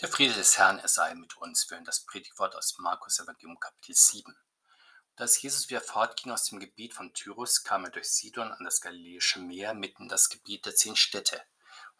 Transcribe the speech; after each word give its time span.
Der 0.00 0.08
Friede 0.08 0.32
des 0.32 0.56
Herrn, 0.56 0.78
er 0.78 0.86
sei 0.86 1.12
mit 1.16 1.36
uns. 1.38 1.68
Wir 1.68 1.76
hören 1.76 1.84
das 1.84 2.06
Predigtwort 2.06 2.54
aus 2.54 2.78
Markus 2.78 3.18
Evangelium 3.18 3.58
Kapitel 3.58 3.96
7. 3.96 4.32
Und 4.32 5.20
als 5.20 5.42
Jesus 5.42 5.70
wieder 5.70 5.80
fortging 5.80 6.30
aus 6.30 6.44
dem 6.44 6.60
Gebiet 6.60 6.94
von 6.94 7.12
Tyrus, 7.12 7.64
kam 7.64 7.84
er 7.84 7.90
durch 7.90 8.08
Sidon 8.08 8.52
an 8.52 8.64
das 8.64 8.80
Galiläische 8.80 9.40
Meer, 9.40 9.74
mitten 9.74 10.04
in 10.04 10.08
das 10.08 10.28
Gebiet 10.28 10.66
der 10.66 10.76
zehn 10.76 10.94
Städte. 10.94 11.42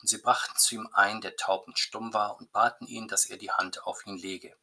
Und 0.00 0.06
sie 0.06 0.18
brachten 0.18 0.56
zu 0.56 0.76
ihm 0.76 0.88
einen, 0.92 1.20
der 1.22 1.34
taub 1.34 1.66
und 1.66 1.76
stumm 1.76 2.14
war, 2.14 2.38
und 2.38 2.52
baten 2.52 2.86
ihn, 2.86 3.08
dass 3.08 3.26
er 3.26 3.36
die 3.36 3.50
Hand 3.50 3.82
auf 3.82 4.06
ihn 4.06 4.16
lege. 4.16 4.56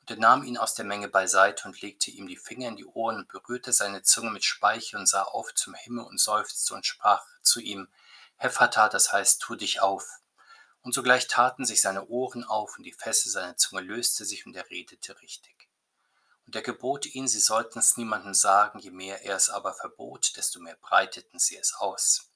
Und 0.00 0.10
er 0.10 0.16
nahm 0.16 0.42
ihn 0.42 0.58
aus 0.58 0.74
der 0.74 0.84
Menge 0.84 1.06
beiseite 1.06 1.68
und 1.68 1.80
legte 1.82 2.10
ihm 2.10 2.26
die 2.26 2.36
Finger 2.36 2.66
in 2.66 2.76
die 2.76 2.86
Ohren 2.86 3.18
und 3.18 3.28
berührte 3.28 3.72
seine 3.72 4.02
Zunge 4.02 4.32
mit 4.32 4.44
Speichel 4.44 4.98
und 4.98 5.06
sah 5.06 5.22
auf 5.22 5.54
zum 5.54 5.74
Himmel 5.74 6.04
und 6.04 6.18
seufzte 6.18 6.74
und 6.74 6.84
sprach 6.84 7.24
zu 7.42 7.60
ihm, 7.60 7.86
Hephata, 8.38 8.88
das 8.88 9.12
heißt, 9.12 9.40
tu 9.40 9.54
dich 9.54 9.80
auf. 9.80 10.18
Und 10.82 10.94
sogleich 10.94 11.28
taten 11.28 11.64
sich 11.64 11.80
seine 11.80 12.06
Ohren 12.08 12.44
auf 12.44 12.76
und 12.76 12.84
die 12.84 12.92
Fessel 12.92 13.30
seiner 13.30 13.56
Zunge 13.56 13.82
löste 13.82 14.24
sich 14.24 14.46
und 14.46 14.56
er 14.56 14.68
redete 14.68 15.20
richtig. 15.20 15.68
Und 16.46 16.56
er 16.56 16.62
gebot 16.62 17.06
ihnen, 17.06 17.28
sie 17.28 17.40
sollten 17.40 17.78
es 17.78 17.96
niemandem 17.96 18.34
sagen, 18.34 18.80
je 18.80 18.90
mehr 18.90 19.22
er 19.22 19.36
es 19.36 19.48
aber 19.48 19.74
verbot, 19.74 20.36
desto 20.36 20.60
mehr 20.60 20.76
breiteten 20.76 21.38
sie 21.38 21.56
es 21.56 21.74
aus. 21.74 22.28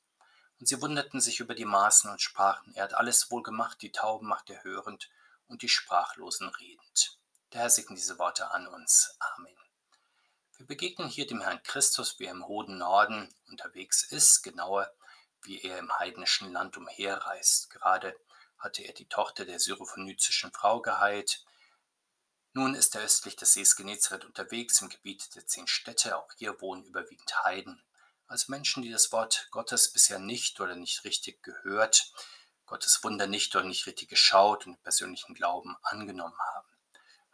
Und 0.60 0.68
sie 0.68 0.80
wunderten 0.80 1.20
sich 1.20 1.40
über 1.40 1.54
die 1.54 1.64
Maßen 1.64 2.10
und 2.10 2.22
sprachen, 2.22 2.72
er 2.74 2.84
hat 2.84 2.94
alles 2.94 3.30
wohl 3.30 3.42
gemacht, 3.42 3.82
die 3.82 3.92
Tauben 3.92 4.28
macht 4.28 4.48
er 4.48 4.62
hörend 4.62 5.10
und 5.48 5.62
die 5.62 5.68
Sprachlosen 5.68 6.48
redend. 6.48 7.18
Der 7.52 7.62
Herr 7.62 7.70
segne 7.70 7.96
diese 7.96 8.18
Worte 8.18 8.50
an 8.52 8.66
uns. 8.68 9.16
Amen. 9.18 9.56
Wir 10.56 10.66
begegnen 10.66 11.08
hier 11.08 11.26
dem 11.26 11.42
Herrn 11.42 11.62
Christus, 11.62 12.18
wie 12.18 12.24
er 12.24 12.32
im 12.32 12.46
hohen 12.46 12.78
Norden 12.78 13.28
unterwegs 13.48 14.02
ist, 14.02 14.42
genauer 14.42 14.90
wie 15.42 15.60
er 15.60 15.78
im 15.78 15.92
heidnischen 15.98 16.52
Land 16.52 16.76
umherreist. 16.76 17.70
Gerade 17.70 18.16
hatte 18.58 18.82
er 18.82 18.92
die 18.92 19.08
Tochter 19.08 19.44
der 19.44 19.60
syrophönizischen 19.60 20.52
Frau 20.52 20.80
geheilt. 20.80 21.44
Nun 22.52 22.74
ist 22.74 22.94
er 22.94 23.02
östlich 23.02 23.36
des 23.36 23.52
Sees 23.52 23.76
Genezareth 23.76 24.24
unterwegs 24.24 24.80
im 24.80 24.88
Gebiet 24.88 25.34
der 25.34 25.46
zehn 25.46 25.66
Städte. 25.66 26.16
Auch 26.16 26.32
hier 26.36 26.60
wohnen 26.60 26.84
überwiegend 26.84 27.44
Heiden, 27.44 27.82
also 28.28 28.46
Menschen, 28.50 28.82
die 28.82 28.90
das 28.90 29.12
Wort 29.12 29.48
Gottes 29.50 29.92
bisher 29.92 30.18
nicht 30.18 30.60
oder 30.60 30.74
nicht 30.74 31.04
richtig 31.04 31.42
gehört, 31.42 32.12
Gottes 32.66 33.04
Wunder 33.04 33.28
nicht 33.28 33.54
oder 33.54 33.64
nicht 33.64 33.86
richtig 33.86 34.08
geschaut 34.08 34.66
und 34.66 34.82
persönlichen 34.82 35.34
Glauben 35.34 35.76
angenommen 35.82 36.38
haben. 36.38 36.68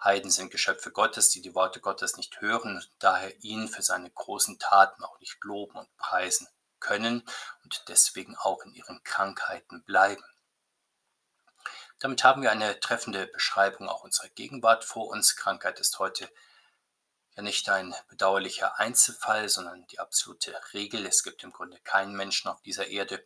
Heiden 0.03 0.31
sind 0.31 0.51
Geschöpfe 0.51 0.91
Gottes, 0.91 1.31
die 1.31 1.41
die 1.41 1.55
Worte 1.55 1.81
Gottes 1.81 2.17
nicht 2.17 2.41
hören 2.41 2.77
und 2.77 2.91
daher 2.99 3.43
ihn 3.43 3.69
für 3.69 3.83
seine 3.83 4.11
großen 4.11 4.59
Taten 4.59 5.03
auch 5.05 5.19
nicht 5.21 5.43
loben 5.45 5.79
und 5.79 5.97
preisen 5.97 6.49
können 6.81 7.23
und 7.63 7.85
deswegen 7.89 8.37
auch 8.37 8.63
in 8.65 8.75
ihren 8.75 9.03
Krankheiten 9.05 9.85
bleiben. 9.85 10.25
Damit 12.03 12.25
haben 12.25 12.43
wir 12.43 12.51
eine 12.51 12.81
treffende 12.81 13.29
Beschreibung 13.29 13.89
auch 13.89 14.03
unserer 14.03 14.29
Gegenwart 14.31 14.85
vor 14.85 15.07
uns. 15.07 15.37
Krankheit 15.37 15.79
ist 15.79 16.01
heute 16.01 16.29
ja 17.37 17.45
nicht 17.45 17.69
ein 17.69 17.95
bedauerlicher 18.09 18.81
Einzelfall, 18.81 19.49
sondern 19.49 19.87
die 19.87 20.01
absolute 20.01 20.53
Regel. 20.75 21.07
Es 21.07 21.23
gibt 21.23 21.45
im 21.45 21.53
Grunde 21.53 21.79
keinen 21.85 22.17
Menschen 22.17 22.49
auf 22.49 22.61
dieser 22.63 22.89
Erde, 22.89 23.25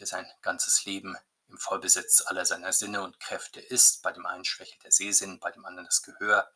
der 0.00 0.08
sein 0.08 0.28
ganzes 0.42 0.84
Leben 0.84 1.16
im 1.46 1.58
Vollbesitz 1.58 2.24
aller 2.26 2.44
seiner 2.44 2.72
Sinne 2.72 3.02
und 3.02 3.20
Kräfte 3.20 3.60
ist. 3.60 4.02
Bei 4.02 4.10
dem 4.10 4.26
einen 4.26 4.44
schwächelt 4.44 4.82
der 4.82 4.90
Sehsinn, 4.90 5.38
bei 5.38 5.52
dem 5.52 5.64
anderen 5.64 5.86
das 5.86 6.02
Gehör. 6.02 6.50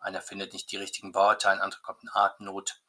Einer 0.00 0.20
findet 0.20 0.52
nicht 0.52 0.72
die 0.72 0.78
richtigen 0.78 1.14
Worte, 1.14 1.48
ein 1.48 1.60
anderer 1.60 1.80
kommt 1.82 2.02
in 2.02 2.10
Atemnot. 2.12 2.82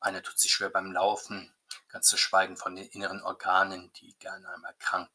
Einer 0.00 0.24
tut 0.24 0.40
sich 0.40 0.50
schwer 0.50 0.70
beim 0.70 0.90
Laufen, 0.90 1.54
ganz 1.86 2.08
zu 2.08 2.16
schweigen 2.16 2.56
von 2.56 2.74
den 2.74 2.88
inneren 2.88 3.22
Organen, 3.22 3.92
die 3.92 4.18
gerne 4.18 4.48
einmal 4.48 4.74
kranken. 4.80 5.14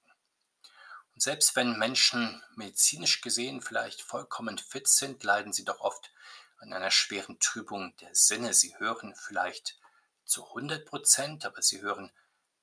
Und 1.13 1.21
selbst 1.21 1.55
wenn 1.55 1.77
Menschen 1.77 2.43
medizinisch 2.55 3.21
gesehen 3.21 3.61
vielleicht 3.61 4.01
vollkommen 4.01 4.57
fit 4.57 4.87
sind, 4.87 5.23
leiden 5.23 5.53
sie 5.53 5.65
doch 5.65 5.79
oft 5.79 6.11
an 6.57 6.73
einer 6.73 6.91
schweren 6.91 7.39
Trübung 7.39 7.95
der 7.97 8.13
Sinne. 8.15 8.53
Sie 8.53 8.77
hören 8.79 9.15
vielleicht 9.15 9.77
zu 10.25 10.47
100 10.47 10.85
Prozent, 10.85 11.45
aber 11.45 11.61
sie 11.61 11.81
hören 11.81 12.11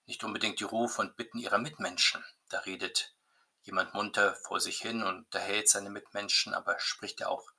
nicht 0.07 0.25
unbedingt 0.25 0.59
die 0.59 0.65
Rufe 0.65 1.03
und 1.03 1.17
Bitten 1.17 1.39
ihrer 1.39 1.59
Mitmenschen. 1.59 2.25
Da 2.49 2.61
redet 2.61 3.15
jemand 3.63 3.95
munter 3.95 4.35
vor 4.35 4.61
sich 4.61 4.79
hin 4.79 5.03
und 5.03 5.19
unterhält 5.19 5.69
seine 5.69 5.91
Mitmenschen, 5.91 6.55
aber 6.55 6.79
spricht 6.81 7.21
er 7.21 7.31
auch 7.31 7.53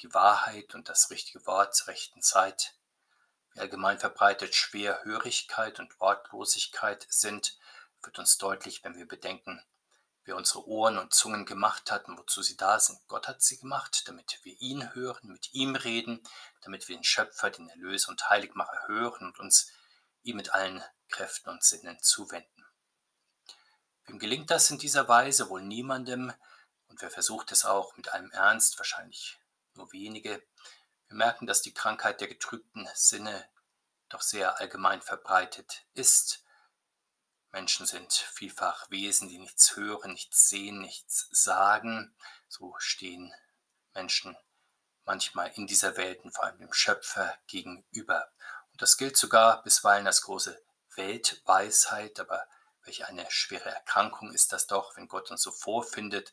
die 0.00 0.12
Wahrheit 0.14 0.74
und 0.74 0.88
das 0.88 1.10
richtige 1.10 1.44
Wort 1.46 1.74
zur 1.74 1.88
rechten 1.88 2.22
Zeit. 2.22 2.76
Wie 3.52 3.60
allgemein 3.60 3.98
verbreitet 3.98 4.54
Schwerhörigkeit 4.54 5.80
und 5.80 5.98
Wortlosigkeit 5.98 7.06
sind, 7.08 7.58
wird 8.02 8.18
uns 8.18 8.38
deutlich, 8.38 8.84
wenn 8.84 8.96
wir 8.96 9.08
bedenken, 9.08 9.60
wer 10.28 10.36
unsere 10.36 10.68
Ohren 10.68 10.98
und 10.98 11.14
Zungen 11.14 11.46
gemacht 11.46 11.90
und 12.06 12.18
wozu 12.18 12.42
sie 12.42 12.56
da 12.58 12.78
sind. 12.78 13.00
Gott 13.08 13.26
hat 13.28 13.40
sie 13.40 13.58
gemacht, 13.58 14.06
damit 14.06 14.38
wir 14.42 14.54
ihn 14.60 14.94
hören, 14.94 15.32
mit 15.32 15.54
ihm 15.54 15.74
reden, 15.74 16.22
damit 16.60 16.86
wir 16.86 16.96
den 16.96 17.04
Schöpfer, 17.04 17.48
den 17.48 17.70
Erlöser 17.70 18.10
und 18.10 18.28
Heiligmacher 18.28 18.88
hören 18.88 19.26
und 19.26 19.38
uns 19.38 19.72
ihm 20.22 20.36
mit 20.36 20.52
allen 20.52 20.84
Kräften 21.08 21.48
und 21.48 21.64
Sinnen 21.64 21.98
zuwenden. 22.02 22.66
Wem 24.04 24.18
gelingt 24.18 24.50
das 24.50 24.70
in 24.70 24.78
dieser 24.78 25.08
Weise? 25.08 25.48
Wohl 25.48 25.62
niemandem. 25.62 26.34
Und 26.88 27.00
wer 27.00 27.10
versucht 27.10 27.50
es 27.50 27.64
auch 27.64 27.96
mit 27.96 28.12
allem 28.12 28.30
Ernst? 28.32 28.78
Wahrscheinlich 28.78 29.38
nur 29.74 29.90
wenige. 29.92 30.42
Wir 31.08 31.16
merken, 31.16 31.46
dass 31.46 31.62
die 31.62 31.72
Krankheit 31.72 32.20
der 32.20 32.28
getrübten 32.28 32.86
Sinne 32.94 33.48
doch 34.10 34.20
sehr 34.20 34.60
allgemein 34.60 35.00
verbreitet 35.00 35.86
ist 35.94 36.44
Menschen 37.58 37.86
sind 37.86 38.12
vielfach 38.12 38.88
Wesen, 38.88 39.28
die 39.28 39.38
nichts 39.38 39.74
hören, 39.74 40.12
nichts 40.12 40.48
sehen, 40.48 40.80
nichts 40.80 41.26
sagen. 41.32 42.14
So 42.46 42.76
stehen 42.78 43.34
Menschen 43.94 44.36
manchmal 45.04 45.50
in 45.56 45.66
dieser 45.66 45.96
Welt 45.96 46.22
und 46.22 46.30
vor 46.30 46.44
allem 46.44 46.60
dem 46.60 46.72
Schöpfer 46.72 47.36
gegenüber. 47.48 48.30
Und 48.70 48.80
das 48.80 48.96
gilt 48.96 49.16
sogar 49.16 49.60
bisweilen 49.64 50.06
als 50.06 50.22
große 50.22 50.56
Weltweisheit, 50.94 52.20
aber 52.20 52.46
welch 52.84 53.08
eine 53.08 53.28
schwere 53.28 53.70
Erkrankung 53.70 54.32
ist 54.32 54.52
das 54.52 54.68
doch, 54.68 54.96
wenn 54.96 55.08
Gott 55.08 55.32
uns 55.32 55.42
so 55.42 55.50
vorfindet, 55.50 56.32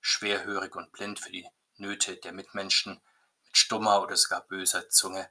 schwerhörig 0.00 0.74
und 0.74 0.90
blind 0.90 1.20
für 1.20 1.30
die 1.30 1.48
Nöte 1.76 2.16
der 2.16 2.32
Mitmenschen, 2.32 3.00
mit 3.44 3.56
stummer 3.56 4.02
oder 4.02 4.16
sogar 4.16 4.40
böser 4.40 4.88
Zunge 4.88 5.30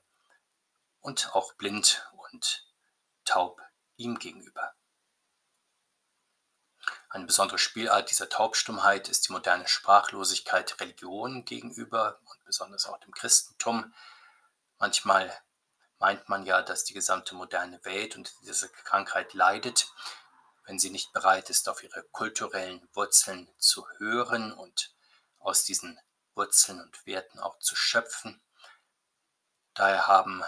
und 1.01 1.35
auch 1.35 1.51
blind 1.55 2.09
und 2.13 2.65
taub 3.25 3.61
ihm 3.97 4.19
gegenüber. 4.19 4.73
Eine 7.13 7.27
besondere 7.27 7.59
Spielart 7.59 8.09
dieser 8.09 8.27
Taubstummheit 8.27 9.07
ist 9.07 9.27
die 9.27 9.33
moderne 9.33 9.67
Sprachlosigkeit 9.67 10.79
Religionen 10.79 11.45
gegenüber 11.45 12.19
und 12.25 12.43
besonders 12.43 12.87
auch 12.87 12.97
dem 13.01 13.11
Christentum. 13.11 13.93
Manchmal 14.79 15.31
meint 15.99 16.27
man 16.27 16.43
ja, 16.43 16.63
dass 16.63 16.85
die 16.85 16.95
gesamte 16.95 17.35
moderne 17.35 17.79
Welt 17.85 18.15
unter 18.15 18.31
dieser 18.41 18.67
Krankheit 18.67 19.35
leidet, 19.35 19.93
wenn 20.65 20.79
sie 20.79 20.89
nicht 20.89 21.13
bereit 21.13 21.51
ist, 21.51 21.69
auf 21.69 21.83
ihre 21.83 22.01
kulturellen 22.01 22.89
Wurzeln 22.93 23.47
zu 23.59 23.87
hören 23.99 24.51
und 24.51 24.91
aus 25.37 25.63
diesen 25.65 25.99
Wurzeln 26.33 26.81
und 26.81 27.05
Werten 27.05 27.37
auch 27.37 27.59
zu 27.59 27.75
schöpfen. 27.75 28.41
Daher 29.75 30.07
haben 30.07 30.43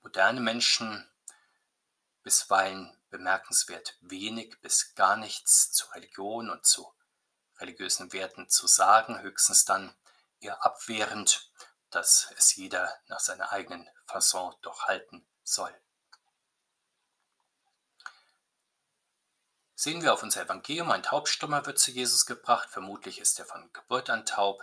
moderne 0.00 0.40
Menschen 0.40 1.08
bisweilen 2.24 2.97
bemerkenswert 3.10 3.96
wenig 4.00 4.60
bis 4.60 4.94
gar 4.94 5.16
nichts 5.16 5.72
zu 5.72 5.86
Religion 5.92 6.50
und 6.50 6.66
zu 6.66 6.92
religiösen 7.58 8.12
Werten 8.12 8.48
zu 8.48 8.66
sagen, 8.66 9.20
höchstens 9.20 9.64
dann 9.64 9.94
eher 10.40 10.64
abwehrend, 10.64 11.50
dass 11.90 12.32
es 12.36 12.54
jeder 12.54 12.94
nach 13.08 13.20
seiner 13.20 13.52
eigenen 13.52 13.88
Fasson 14.06 14.54
doch 14.62 14.84
halten 14.84 15.26
soll. 15.42 15.74
Sehen 19.74 20.02
wir 20.02 20.12
auf 20.12 20.22
unser 20.22 20.42
Evangelium, 20.42 20.90
ein 20.90 21.04
Taubstummer 21.04 21.64
wird 21.64 21.78
zu 21.78 21.92
Jesus 21.92 22.26
gebracht, 22.26 22.68
vermutlich 22.68 23.20
ist 23.20 23.38
er 23.38 23.44
von 23.44 23.72
Geburt 23.72 24.10
an 24.10 24.26
taub, 24.26 24.60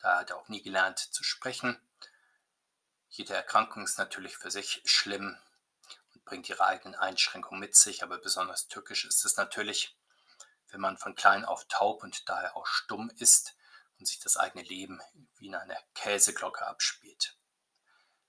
da 0.00 0.18
hat 0.18 0.30
er 0.30 0.36
auch 0.36 0.48
nie 0.48 0.62
gelernt 0.62 0.98
zu 0.98 1.22
sprechen. 1.22 1.80
Jede 3.08 3.34
Erkrankung 3.34 3.84
ist 3.84 3.98
natürlich 3.98 4.36
für 4.36 4.50
sich 4.50 4.82
schlimm, 4.84 5.38
bringt 6.28 6.48
ihre 6.48 6.64
eigenen 6.64 6.94
Einschränkungen 6.94 7.60
mit 7.60 7.74
sich, 7.74 8.02
aber 8.02 8.18
besonders 8.18 8.68
tückisch 8.68 9.04
ist 9.04 9.24
es 9.24 9.36
natürlich, 9.36 9.96
wenn 10.70 10.80
man 10.80 10.98
von 10.98 11.14
klein 11.14 11.44
auf 11.44 11.66
taub 11.68 12.02
und 12.02 12.28
daher 12.28 12.56
auch 12.56 12.66
stumm 12.66 13.10
ist 13.16 13.56
und 13.98 14.06
sich 14.06 14.20
das 14.20 14.36
eigene 14.36 14.64
Leben 14.64 15.00
wie 15.38 15.46
in 15.46 15.54
einer 15.54 15.78
Käseglocke 15.94 16.66
abspielt. 16.66 17.36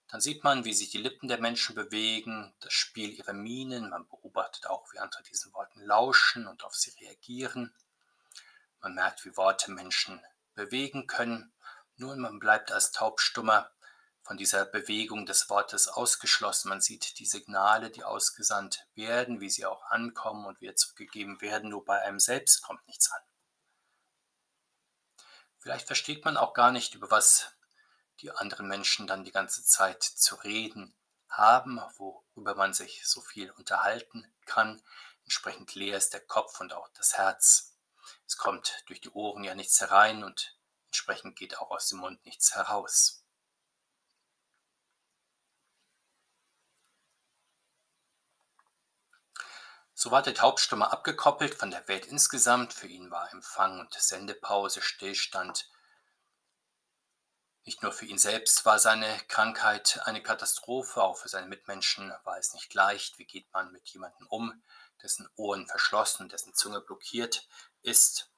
Dann 0.07 0.21
sieht 0.21 0.43
man, 0.43 0.65
wie 0.65 0.73
sich 0.73 0.89
die 0.89 0.97
Lippen 0.97 1.27
der 1.27 1.39
Menschen 1.39 1.75
bewegen, 1.75 2.55
das 2.61 2.73
Spiel 2.73 3.11
ihrer 3.11 3.33
Mienen, 3.33 3.89
man 3.89 4.07
beobachtet 4.07 4.65
auch, 4.65 4.91
wie 4.91 4.99
andere 4.99 5.21
diesen 5.23 5.53
Worten 5.53 5.81
lauschen 5.81 6.47
und 6.47 6.63
auf 6.63 6.73
sie 6.73 6.91
reagieren. 6.99 7.75
Man 8.81 8.95
merkt, 8.95 9.23
wie 9.25 9.37
Worte 9.37 9.71
Menschen 9.71 10.19
bewegen 10.55 11.05
können. 11.05 11.53
Nur 11.97 12.15
man 12.15 12.39
bleibt 12.39 12.71
als 12.71 12.91
Taubstummer 12.91 13.69
von 14.29 14.37
dieser 14.37 14.63
Bewegung 14.63 15.25
des 15.25 15.49
Wortes 15.49 15.87
ausgeschlossen. 15.87 16.69
Man 16.69 16.81
sieht 16.81 17.17
die 17.17 17.25
Signale, 17.25 17.89
die 17.89 18.03
ausgesandt 18.03 18.85
werden, 18.93 19.41
wie 19.41 19.49
sie 19.49 19.65
auch 19.65 19.81
ankommen 19.85 20.45
und 20.45 20.61
wie 20.61 20.71
zurückgegeben 20.75 21.41
werden, 21.41 21.71
nur 21.71 21.83
bei 21.83 21.99
einem 22.03 22.19
selbst 22.19 22.61
kommt 22.61 22.87
nichts 22.87 23.11
an. 23.11 23.21
Vielleicht 25.57 25.87
versteht 25.87 26.25
man 26.25 26.37
auch 26.37 26.53
gar 26.53 26.71
nicht, 26.71 26.93
über 26.93 27.09
was 27.09 27.55
die 28.19 28.29
anderen 28.29 28.67
Menschen 28.67 29.07
dann 29.07 29.23
die 29.23 29.31
ganze 29.31 29.65
Zeit 29.65 30.03
zu 30.03 30.35
reden 30.35 30.95
haben, 31.27 31.81
worüber 31.97 32.53
man 32.53 32.75
sich 32.75 33.07
so 33.07 33.21
viel 33.21 33.49
unterhalten 33.49 34.31
kann. 34.45 34.79
Entsprechend 35.23 35.73
leer 35.73 35.97
ist 35.97 36.13
der 36.13 36.23
Kopf 36.23 36.61
und 36.61 36.71
auch 36.73 36.89
das 36.89 37.17
Herz. 37.17 37.79
Es 38.27 38.37
kommt 38.37 38.83
durch 38.85 39.01
die 39.01 39.09
Ohren 39.09 39.43
ja 39.43 39.55
nichts 39.55 39.81
herein 39.81 40.23
und 40.23 40.55
entsprechend 40.85 41.35
geht 41.35 41.57
auch 41.57 41.71
aus 41.71 41.87
dem 41.87 41.97
Mund 41.97 42.23
nichts 42.25 42.53
heraus. 42.53 43.18
So 50.01 50.11
war 50.11 50.21
der 50.21 50.33
Taubstumme 50.33 50.93
abgekoppelt 50.93 51.55
von 51.55 51.71
der 51.71 51.85
Welt 51.89 52.05
insgesamt. 52.05 52.71
Für 52.71 52.87
ihn 52.87 53.11
war 53.11 53.33
Empfang 53.33 53.81
und 53.81 53.93
Sendepause, 53.93 54.81
Stillstand. 54.81 55.69
Nicht 57.65 57.83
nur 57.83 57.91
für 57.91 58.05
ihn 58.05 58.17
selbst 58.17 58.63
war 58.63 58.79
seine 58.79 59.19
Krankheit 59.27 59.99
eine 60.05 60.23
Katastrophe, 60.23 61.03
auch 61.03 61.17
für 61.17 61.27
seine 61.27 61.47
Mitmenschen 61.47 62.13
war 62.23 62.37
es 62.37 62.53
nicht 62.53 62.73
leicht. 62.73 63.19
Wie 63.19 63.25
geht 63.25 63.51
man 63.51 63.73
mit 63.73 63.89
jemandem 63.89 64.25
um, 64.27 64.63
dessen 65.03 65.27
Ohren 65.35 65.67
verschlossen, 65.67 66.29
dessen 66.29 66.53
Zunge 66.53 66.79
blockiert 66.79 67.45
ist? 67.81 68.31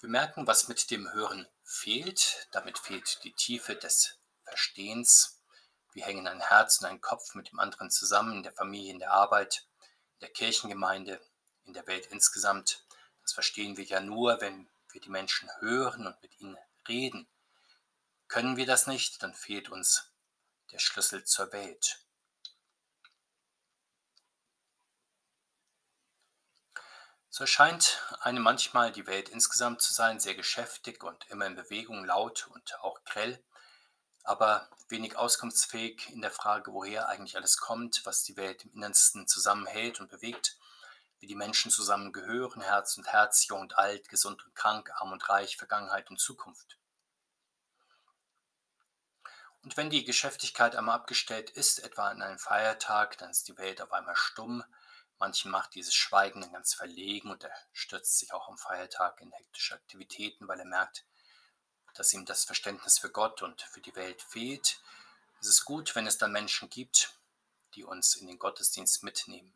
Wir 0.00 0.10
merken, 0.10 0.46
was 0.46 0.68
mit 0.68 0.90
dem 0.90 1.10
Hören 1.14 1.48
fehlt. 1.64 2.46
Damit 2.50 2.78
fehlt 2.78 3.24
die 3.24 3.32
Tiefe 3.32 3.74
des 3.74 4.18
Verstehens. 4.44 5.37
Wir 5.98 6.06
hängen 6.06 6.28
ein 6.28 6.40
Herz 6.40 6.78
und 6.78 6.86
ein 6.86 7.00
Kopf 7.00 7.34
mit 7.34 7.50
dem 7.50 7.58
anderen 7.58 7.90
zusammen, 7.90 8.36
in 8.36 8.42
der 8.44 8.52
Familie, 8.52 8.92
in 8.92 9.00
der 9.00 9.10
Arbeit, 9.10 9.66
in 10.12 10.20
der 10.20 10.28
Kirchengemeinde, 10.28 11.20
in 11.64 11.72
der 11.72 11.88
Welt 11.88 12.06
insgesamt. 12.12 12.86
Das 13.22 13.32
verstehen 13.32 13.76
wir 13.76 13.82
ja 13.82 13.98
nur, 13.98 14.40
wenn 14.40 14.70
wir 14.92 15.00
die 15.00 15.08
Menschen 15.08 15.50
hören 15.58 16.06
und 16.06 16.22
mit 16.22 16.38
ihnen 16.38 16.56
reden. 16.86 17.26
Können 18.28 18.56
wir 18.56 18.64
das 18.64 18.86
nicht, 18.86 19.24
dann 19.24 19.34
fehlt 19.34 19.70
uns 19.70 20.12
der 20.70 20.78
Schlüssel 20.78 21.24
zur 21.24 21.50
Welt. 21.50 21.98
So 27.28 27.42
erscheint 27.42 28.00
einem 28.20 28.44
manchmal 28.44 28.92
die 28.92 29.08
Welt 29.08 29.30
insgesamt 29.30 29.82
zu 29.82 29.92
sein, 29.92 30.20
sehr 30.20 30.36
geschäftig 30.36 31.02
und 31.02 31.28
immer 31.30 31.46
in 31.46 31.56
Bewegung, 31.56 32.04
laut 32.04 32.46
und 32.54 32.78
auch 32.82 33.02
grell 33.02 33.42
aber 34.24 34.68
wenig 34.88 35.16
auskunftsfähig 35.16 36.10
in 36.10 36.20
der 36.20 36.30
Frage, 36.30 36.72
woher 36.72 37.08
eigentlich 37.08 37.36
alles 37.36 37.56
kommt, 37.58 38.04
was 38.04 38.24
die 38.24 38.36
Welt 38.36 38.64
im 38.64 38.72
Innersten 38.72 39.26
zusammenhält 39.26 40.00
und 40.00 40.10
bewegt, 40.10 40.58
wie 41.20 41.26
die 41.26 41.34
Menschen 41.34 41.70
zusammengehören, 41.70 42.62
Herz 42.62 42.96
und 42.96 43.06
Herz, 43.08 43.46
jung 43.48 43.60
und 43.60 43.78
alt, 43.78 44.08
gesund 44.08 44.44
und 44.44 44.54
krank, 44.54 44.90
arm 44.96 45.12
und 45.12 45.28
reich, 45.28 45.56
Vergangenheit 45.56 46.10
und 46.10 46.20
Zukunft. 46.20 46.78
Und 49.62 49.76
wenn 49.76 49.90
die 49.90 50.04
Geschäftigkeit 50.04 50.76
einmal 50.76 50.94
abgestellt 50.94 51.50
ist, 51.50 51.80
etwa 51.80 52.08
an 52.08 52.22
einem 52.22 52.38
Feiertag, 52.38 53.18
dann 53.18 53.30
ist 53.30 53.48
die 53.48 53.58
Welt 53.58 53.82
auf 53.82 53.92
einmal 53.92 54.16
stumm. 54.16 54.64
Manchen 55.18 55.50
macht 55.50 55.74
dieses 55.74 55.94
Schweigen 55.94 56.40
dann 56.40 56.52
ganz 56.52 56.74
verlegen 56.74 57.30
und 57.30 57.42
er 57.42 57.52
stürzt 57.72 58.18
sich 58.18 58.32
auch 58.32 58.48
am 58.48 58.56
Feiertag 58.56 59.20
in 59.20 59.32
hektische 59.32 59.74
Aktivitäten, 59.74 60.46
weil 60.46 60.60
er 60.60 60.66
merkt, 60.66 61.04
dass 61.98 62.12
ihm 62.12 62.24
das 62.24 62.44
Verständnis 62.44 62.98
für 62.98 63.10
Gott 63.10 63.42
und 63.42 63.60
für 63.60 63.80
die 63.80 63.96
Welt 63.96 64.22
fehlt. 64.22 64.80
Es 65.40 65.48
ist 65.48 65.64
gut, 65.64 65.94
wenn 65.96 66.06
es 66.06 66.16
dann 66.16 66.30
Menschen 66.30 66.70
gibt, 66.70 67.18
die 67.74 67.82
uns 67.82 68.14
in 68.14 68.28
den 68.28 68.38
Gottesdienst 68.38 69.02
mitnehmen. 69.02 69.52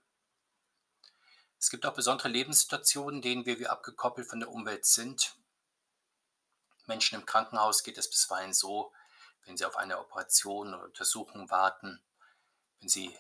Es 1.61 1.71
gibt 1.71 1.87
auch 1.87 1.95
besondere 1.95 2.29
Lebenssituationen, 2.29 3.23
denen 3.23 3.47
wir 3.47 3.61
wie 3.61 3.69
abgekoppelt 3.69 4.29
von 4.29 4.41
der 4.41 4.51
Umwelt 4.51 4.85
sind. 4.85 5.37
Menschen 6.87 7.15
im 7.15 7.27
Krankenhaus 7.27 7.85
geht 7.85 7.97
es 7.97 8.11
bisweilen 8.11 8.53
so, 8.53 8.93
wenn 9.45 9.57
sie 9.57 9.65
auf 9.65 9.77
eine 9.77 10.01
Operation 10.01 10.75
oder 10.75 10.85
Untersuchung 10.85 11.49
warten, 11.49 12.03
wenn 12.81 12.89
sie 12.89 13.17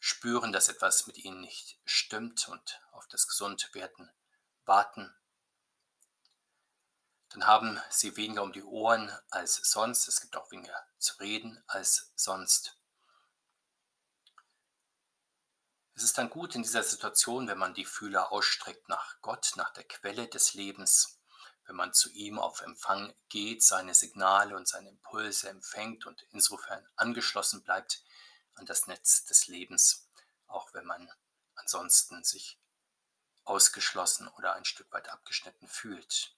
spüren, 0.00 0.52
dass 0.52 0.68
etwas 0.68 1.06
mit 1.06 1.18
ihnen 1.18 1.40
nicht 1.40 1.78
stimmt 1.84 2.48
und 2.48 2.80
auf 2.90 3.06
das 3.06 3.28
Gesundwerden 3.28 4.10
warten, 4.64 5.14
dann 7.30 7.46
haben 7.46 7.80
sie 7.90 8.16
weniger 8.16 8.42
um 8.42 8.52
die 8.52 8.62
Ohren 8.64 9.12
als 9.30 9.56
sonst. 9.56 10.08
Es 10.08 10.20
gibt 10.20 10.36
auch 10.36 10.50
weniger 10.50 10.86
zu 10.98 11.16
reden 11.18 11.62
als 11.66 12.12
sonst. 12.16 12.76
Es 15.94 16.04
ist 16.04 16.16
dann 16.16 16.30
gut 16.30 16.54
in 16.54 16.62
dieser 16.62 16.84
Situation, 16.84 17.48
wenn 17.48 17.58
man 17.58 17.74
die 17.74 17.84
Fühler 17.84 18.30
ausstreckt 18.30 18.88
nach 18.88 19.20
Gott, 19.20 19.52
nach 19.56 19.72
der 19.72 19.84
Quelle 19.84 20.28
des 20.28 20.54
Lebens, 20.54 21.18
wenn 21.66 21.76
man 21.76 21.92
zu 21.92 22.08
ihm 22.10 22.38
auf 22.38 22.60
Empfang 22.60 23.12
geht, 23.28 23.62
seine 23.64 23.94
Signale 23.94 24.56
und 24.56 24.68
seine 24.68 24.88
Impulse 24.88 25.48
empfängt 25.48 26.06
und 26.06 26.22
insofern 26.30 26.86
angeschlossen 26.96 27.62
bleibt 27.62 28.04
an 28.54 28.64
das 28.64 28.86
Netz 28.86 29.24
des 29.24 29.48
Lebens, 29.48 30.08
auch 30.46 30.72
wenn 30.72 30.86
man 30.86 31.10
ansonsten 31.56 32.22
sich 32.24 32.58
ausgeschlossen 33.44 34.28
oder 34.28 34.54
ein 34.54 34.64
Stück 34.64 34.90
weit 34.92 35.08
abgeschnitten 35.08 35.66
fühlt. 35.66 36.34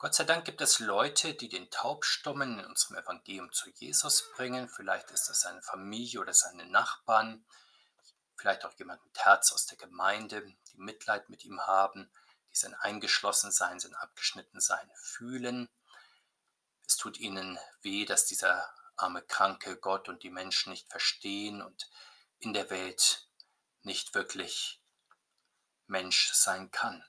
Gott 0.00 0.14
sei 0.14 0.22
Dank 0.22 0.44
gibt 0.44 0.60
es 0.60 0.78
Leute, 0.78 1.34
die 1.34 1.48
den 1.48 1.72
Taubstummen 1.72 2.60
in 2.60 2.66
unserem 2.66 2.98
Evangelium 2.98 3.50
zu 3.52 3.68
Jesus 3.70 4.30
bringen. 4.36 4.68
Vielleicht 4.68 5.10
ist 5.10 5.28
das 5.28 5.40
seine 5.40 5.60
Familie 5.60 6.20
oder 6.20 6.32
seine 6.32 6.66
Nachbarn. 6.66 7.44
Vielleicht 8.36 8.64
auch 8.64 8.72
jemand 8.78 9.04
mit 9.04 9.18
Herz 9.18 9.50
aus 9.50 9.66
der 9.66 9.76
Gemeinde, 9.76 10.54
die 10.72 10.78
Mitleid 10.78 11.28
mit 11.28 11.44
ihm 11.44 11.60
haben, 11.62 12.08
die 12.52 12.56
sein 12.56 12.74
Eingeschlossensein, 12.74 13.80
sein 13.80 13.96
Abgeschnittensein 13.96 14.88
fühlen. 15.02 15.68
Es 16.86 16.96
tut 16.96 17.18
ihnen 17.18 17.58
weh, 17.82 18.04
dass 18.04 18.24
dieser 18.24 18.72
arme 18.96 19.22
Kranke 19.22 19.76
Gott 19.78 20.08
und 20.08 20.22
die 20.22 20.30
Menschen 20.30 20.70
nicht 20.70 20.88
verstehen 20.88 21.60
und 21.60 21.90
in 22.38 22.52
der 22.52 22.70
Welt 22.70 23.26
nicht 23.82 24.14
wirklich 24.14 24.80
Mensch 25.88 26.30
sein 26.34 26.70
kann. 26.70 27.04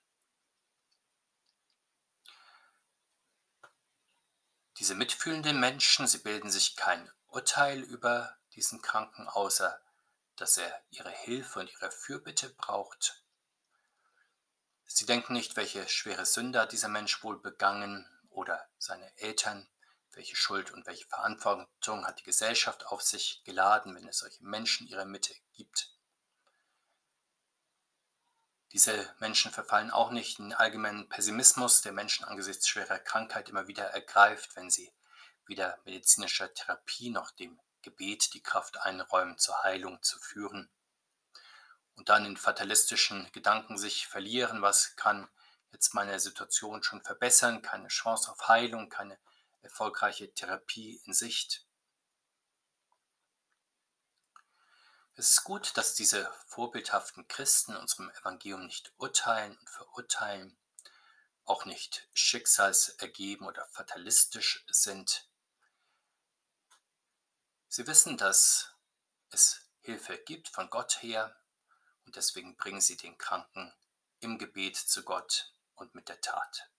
Diese 4.80 4.96
mitfühlenden 4.96 5.60
Menschen, 5.60 6.08
sie 6.08 6.20
bilden 6.20 6.50
sich 6.50 6.78
kein 6.78 7.12
Urteil 7.28 7.82
über 7.82 8.38
diesen 8.56 8.82
Kranken, 8.82 9.28
außer 9.28 9.78
dass 10.38 10.56
er 10.56 10.82
ihre 10.90 11.12
Hilfe 11.12 11.60
und 11.60 11.70
ihre 11.70 11.92
Fürbitte 11.92 12.50
braucht. 12.52 13.22
Sie 14.86 15.06
denken 15.06 15.34
nicht, 15.34 15.58
welche 15.58 15.88
schwere 15.90 16.26
Sünde 16.26 16.62
hat 16.62 16.72
dieser 16.72 16.88
Mensch 16.88 17.24
wohl 17.24 17.42
begangen 17.42 18.10
oder 18.30 18.70
seine 18.78 19.12
Eltern, 19.18 19.68
welche 20.14 20.38
Schuld 20.38 20.72
und 20.72 20.88
welche 20.88 21.08
Verantwortung 21.08 22.06
hat 22.06 22.20
die 22.22 22.24
Gesellschaft 22.24 22.88
auf 22.88 23.02
sich 23.02 23.44
geladen, 23.44 23.96
wenn 23.96 24.08
es 24.08 24.20
solche 24.20 24.44
Menschen 24.44 24.88
in 24.88 24.94
ihrer 24.94 25.06
Mitte 25.06 25.36
gibt. 25.54 25.92
Diese 28.72 29.14
Menschen 29.20 29.52
verfallen 29.52 29.90
auch 29.90 30.12
nicht 30.12 30.38
in 30.38 30.54
allgemeinen 30.54 31.10
Pessimismus, 31.10 31.82
der 31.82 31.92
Menschen 31.92 32.24
angesichts 32.26 32.68
schwerer 32.68 33.00
Krankheit 33.00 33.50
immer 33.50 33.68
wieder 33.68 33.86
ergreift, 33.86 34.56
wenn 34.56 34.70
sie 34.70 34.94
weder 35.48 35.80
medizinischer 35.86 36.54
Therapie 36.54 37.10
noch 37.10 37.32
dem 37.32 37.60
Gebet 37.82 38.34
die 38.34 38.44
Kraft 38.44 38.78
einräumen, 38.82 39.40
zur 39.40 39.64
Heilung 39.64 40.02
zu 40.04 40.20
führen. 40.20 40.70
Und 41.96 42.10
dann 42.10 42.26
in 42.26 42.38
fatalistischen 42.38 43.30
Gedanken 43.32 43.78
sich 43.78 44.06
verlieren, 44.06 44.62
was 44.62 44.96
kann 44.96 45.28
jetzt 45.72 45.94
meine 45.96 46.20
Situation 46.20 46.84
schon 46.84 47.02
verbessern, 47.02 47.62
keine 47.62 47.88
Chance 47.88 48.32
auf 48.32 48.48
Heilung, 48.48 48.90
keine 48.90 49.18
erfolgreiche 49.62 50.32
Therapie 50.34 51.02
in 51.06 51.14
Sicht. 51.14 51.66
Es 55.20 55.32
ist 55.32 55.44
gut, 55.44 55.76
dass 55.76 55.96
diese 55.96 56.32
vorbildhaften 56.48 57.28
Christen 57.28 57.76
unserem 57.76 58.10
Evangelium 58.10 58.66
nicht 58.66 58.94
urteilen 59.00 59.58
und 59.58 59.70
verurteilen, 59.70 60.58
auch 61.44 61.66
nicht 61.66 62.08
schicksalsergeben 62.14 63.46
oder 63.46 63.66
fatalistisch 63.66 64.64
sind. 64.70 65.28
Sie 67.68 67.86
wissen, 67.86 68.16
dass 68.16 68.72
es 69.30 69.60
Hilfe 69.82 70.18
gibt 70.20 70.48
von 70.48 70.70
Gott 70.70 71.04
her 71.04 71.36
und 72.06 72.16
deswegen 72.16 72.56
bringen 72.56 72.80
sie 72.80 72.96
den 72.96 73.18
Kranken 73.18 73.74
im 74.22 74.38
Gebet 74.38 74.78
zu 74.78 75.04
Gott 75.04 75.54
und 75.76 75.96
mit 75.96 76.08
der 76.08 76.22
Tat. 76.22 76.70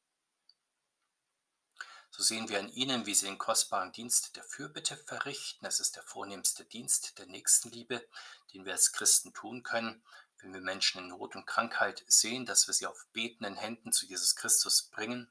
So 2.21 2.25
sehen 2.25 2.51
wir 2.51 2.59
an 2.59 2.69
ihnen, 2.69 3.07
wie 3.07 3.15
sie 3.15 3.25
den 3.25 3.39
kostbaren 3.39 3.93
Dienst 3.93 4.37
der 4.37 4.45
Fürbitte 4.45 4.95
verrichten. 4.95 5.65
Es 5.65 5.81
ist 5.81 5.97
der 5.97 6.03
vornehmste 6.03 6.67
Dienst 6.67 7.19
der 7.19 7.25
Nächstenliebe, 7.25 8.07
den 8.53 8.67
wir 8.67 8.75
als 8.75 8.93
Christen 8.93 9.33
tun 9.33 9.63
können, 9.63 10.05
wenn 10.39 10.53
wir 10.53 10.61
Menschen 10.61 10.99
in 10.99 11.09
Not 11.09 11.35
und 11.35 11.47
Krankheit 11.47 12.05
sehen, 12.09 12.45
dass 12.45 12.67
wir 12.67 12.75
sie 12.75 12.87
auf 12.87 13.07
betenden 13.15 13.57
Händen 13.57 13.91
zu 13.91 14.05
Jesus 14.05 14.37
Christus 14.37 14.83
bringen. 14.83 15.31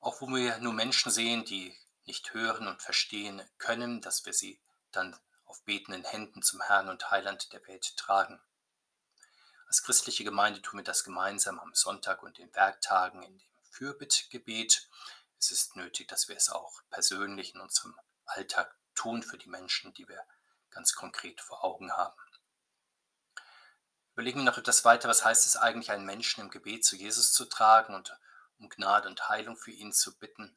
Auch 0.00 0.22
wo 0.22 0.28
wir 0.28 0.56
nur 0.60 0.72
Menschen 0.72 1.12
sehen, 1.12 1.44
die 1.44 1.76
nicht 2.06 2.32
hören 2.32 2.68
und 2.68 2.80
verstehen 2.80 3.42
können, 3.58 4.00
dass 4.00 4.24
wir 4.24 4.32
sie 4.32 4.58
dann 4.92 5.14
auf 5.44 5.62
betenden 5.64 6.04
Händen 6.04 6.40
zum 6.40 6.62
Herrn 6.62 6.88
und 6.88 7.10
Heiland 7.10 7.52
der 7.52 7.66
Welt 7.66 7.98
tragen. 7.98 8.40
Als 9.66 9.82
christliche 9.82 10.24
Gemeinde 10.24 10.62
tun 10.62 10.78
wir 10.78 10.84
das 10.84 11.04
gemeinsam 11.04 11.60
am 11.60 11.74
Sonntag 11.74 12.22
und 12.22 12.38
den 12.38 12.54
Werktagen 12.54 13.22
in 13.22 13.36
dem 13.36 13.51
Fürbittgebet. 13.72 14.88
Es 15.38 15.50
ist 15.50 15.76
nötig, 15.76 16.08
dass 16.08 16.28
wir 16.28 16.36
es 16.36 16.50
auch 16.50 16.82
persönlich 16.90 17.54
in 17.54 17.60
unserem 17.60 17.98
Alltag 18.24 18.76
tun 18.94 19.22
für 19.22 19.38
die 19.38 19.48
Menschen, 19.48 19.92
die 19.94 20.08
wir 20.08 20.22
ganz 20.70 20.94
konkret 20.94 21.40
vor 21.40 21.64
Augen 21.64 21.92
haben. 21.92 22.20
Überlegen 24.12 24.40
wir 24.40 24.44
noch 24.44 24.58
etwas 24.58 24.84
weiter, 24.84 25.08
was 25.08 25.24
heißt 25.24 25.46
es 25.46 25.56
eigentlich, 25.56 25.90
einen 25.90 26.04
Menschen 26.04 26.42
im 26.42 26.50
Gebet 26.50 26.84
zu 26.84 26.96
Jesus 26.96 27.32
zu 27.32 27.46
tragen 27.46 27.94
und 27.94 28.16
um 28.58 28.68
Gnade 28.68 29.08
und 29.08 29.28
Heilung 29.28 29.56
für 29.56 29.70
ihn 29.70 29.92
zu 29.92 30.18
bitten? 30.18 30.56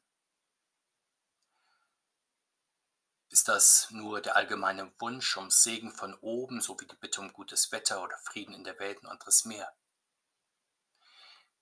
Ist 3.30 3.48
das 3.48 3.90
nur 3.90 4.20
der 4.20 4.36
allgemeine 4.36 4.92
Wunsch 5.00 5.36
um 5.36 5.50
Segen 5.50 5.92
von 5.92 6.14
oben, 6.20 6.60
so 6.60 6.78
wie 6.78 6.86
die 6.86 6.96
Bitte 6.96 7.20
um 7.20 7.32
gutes 7.32 7.72
Wetter 7.72 8.02
oder 8.02 8.16
Frieden 8.18 8.54
in 8.54 8.64
der 8.64 8.78
Welt 8.78 9.00
und 9.00 9.08
anderes 9.08 9.44
mehr? 9.44 9.74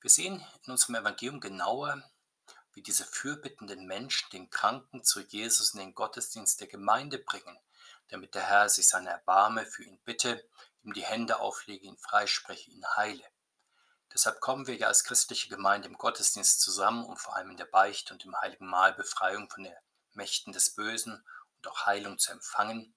Wir 0.05 0.11
sehen 0.11 0.47
in 0.67 0.73
unserem 0.73 0.97
Evangelium 0.97 1.41
genauer, 1.41 2.03
wie 2.75 2.83
diese 2.83 3.07
fürbittenden 3.07 3.87
Menschen 3.87 4.29
den 4.33 4.51
Kranken 4.51 5.03
zu 5.03 5.21
Jesus 5.21 5.73
in 5.73 5.81
den 5.81 5.95
Gottesdienst 5.95 6.61
der 6.61 6.67
Gemeinde 6.67 7.17
bringen, 7.17 7.59
damit 8.09 8.35
der 8.35 8.43
Herr 8.43 8.69
sich 8.69 8.87
seine 8.87 9.09
Erbarme 9.09 9.65
für 9.65 9.83
ihn 9.83 9.99
bitte, 10.05 10.47
ihm 10.83 10.93
die 10.93 11.07
Hände 11.07 11.41
auflege, 11.41 11.87
ihn 11.87 11.97
freispreche, 11.97 12.71
ihn 12.71 12.85
heile. 12.97 13.25
Deshalb 14.13 14.43
kommen 14.43 14.67
wir 14.67 14.77
ja 14.77 14.89
als 14.89 15.05
christliche 15.05 15.49
Gemeinde 15.49 15.89
im 15.89 15.97
Gottesdienst 15.97 16.61
zusammen, 16.61 17.07
um 17.07 17.17
vor 17.17 17.37
allem 17.37 17.53
in 17.53 17.57
der 17.57 17.65
Beichte 17.65 18.13
und 18.13 18.27
im 18.27 18.37
Heiligen 18.37 18.67
Mahl 18.67 18.93
Befreiung 18.93 19.49
von 19.49 19.65
den 19.65 19.75
Mächten 20.13 20.53
des 20.53 20.75
Bösen 20.75 21.25
und 21.57 21.67
auch 21.67 21.87
Heilung 21.87 22.19
zu 22.19 22.31
empfangen. 22.31 22.95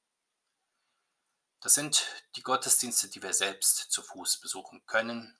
Das 1.61 1.73
sind 1.73 2.05
die 2.35 2.43
Gottesdienste, 2.43 3.07
die 3.07 3.23
wir 3.23 3.33
selbst 3.33 3.77
zu 3.91 4.01
Fuß 4.01 4.41
besuchen 4.41 4.85
können. 4.85 5.39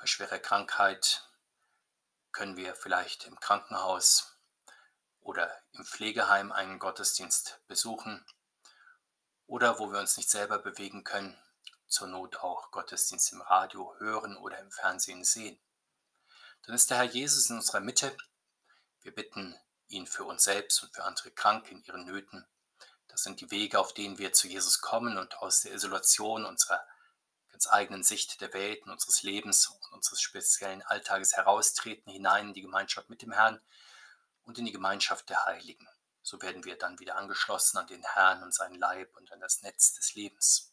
Bei 0.00 0.06
schwerer 0.06 0.38
Krankheit 0.38 1.28
können 2.32 2.56
wir 2.56 2.74
vielleicht 2.74 3.26
im 3.26 3.38
Krankenhaus 3.38 4.34
oder 5.20 5.54
im 5.72 5.84
Pflegeheim 5.84 6.52
einen 6.52 6.78
Gottesdienst 6.78 7.60
besuchen 7.68 8.24
oder 9.46 9.78
wo 9.78 9.92
wir 9.92 10.00
uns 10.00 10.16
nicht 10.16 10.30
selber 10.30 10.58
bewegen 10.58 11.04
können, 11.04 11.38
zur 11.86 12.08
Not 12.08 12.38
auch 12.38 12.70
Gottesdienst 12.70 13.30
im 13.34 13.42
Radio 13.42 13.94
hören 13.98 14.38
oder 14.38 14.58
im 14.60 14.70
Fernsehen 14.70 15.22
sehen. 15.22 15.60
Dann 16.62 16.74
ist 16.74 16.88
der 16.88 16.96
Herr 16.96 17.04
Jesus 17.04 17.50
in 17.50 17.56
unserer 17.56 17.80
Mitte. 17.80 18.16
Wir 19.02 19.14
bitten 19.14 19.54
ihn 19.88 20.06
für 20.06 20.24
uns 20.24 20.44
selbst 20.44 20.82
und 20.82 20.94
für 20.94 21.04
andere 21.04 21.30
Kranke 21.30 21.72
in 21.72 21.84
ihren 21.84 22.06
Nöten. 22.06 22.48
Das 23.08 23.22
sind 23.22 23.42
die 23.42 23.50
Wege, 23.50 23.78
auf 23.78 23.92
denen 23.92 24.16
wir 24.16 24.32
zu 24.32 24.48
Jesus 24.48 24.80
kommen 24.80 25.18
und 25.18 25.36
aus 25.40 25.60
der 25.60 25.74
Isolation 25.74 26.46
unserer 26.46 26.82
ganz 27.60 27.72
eigenen 27.74 28.02
Sicht 28.02 28.40
der 28.40 28.54
Welt 28.54 28.82
und 28.84 28.92
unseres 28.92 29.22
Lebens 29.22 29.66
und 29.66 29.92
unseres 29.92 30.22
speziellen 30.22 30.80
Alltages 30.80 31.36
heraustreten, 31.36 32.10
hinein 32.10 32.48
in 32.48 32.54
die 32.54 32.62
Gemeinschaft 32.62 33.10
mit 33.10 33.20
dem 33.20 33.32
Herrn 33.32 33.60
und 34.44 34.56
in 34.56 34.64
die 34.64 34.72
Gemeinschaft 34.72 35.28
der 35.28 35.44
Heiligen. 35.44 35.86
So 36.22 36.40
werden 36.40 36.64
wir 36.64 36.78
dann 36.78 36.98
wieder 37.00 37.16
angeschlossen 37.16 37.76
an 37.76 37.86
den 37.86 38.02
Herrn 38.02 38.42
und 38.42 38.54
seinen 38.54 38.76
Leib 38.76 39.14
und 39.14 39.30
an 39.30 39.40
das 39.40 39.60
Netz 39.60 39.92
des 39.92 40.14
Lebens. 40.14 40.72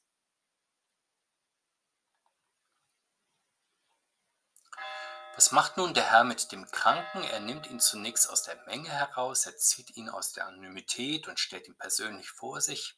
Was 5.36 5.52
macht 5.52 5.76
nun 5.76 5.94
der 5.94 6.10
Herr 6.10 6.24
mit 6.24 6.54
dem 6.54 6.72
Kranken? 6.72 7.22
Er 7.24 7.42
nimmt 7.42 7.68
ihn 7.68 7.82
zunächst 7.82 8.30
aus 8.30 8.44
der 8.44 8.64
Menge 8.66 8.90
heraus, 8.90 9.46
er 9.46 9.58
zieht 9.58 9.98
ihn 9.98 10.08
aus 10.08 10.32
der 10.32 10.48
Anonymität 10.48 11.28
und 11.28 11.38
stellt 11.38 11.68
ihn 11.68 11.78
persönlich 11.78 12.30
vor 12.30 12.62
sich. 12.62 12.98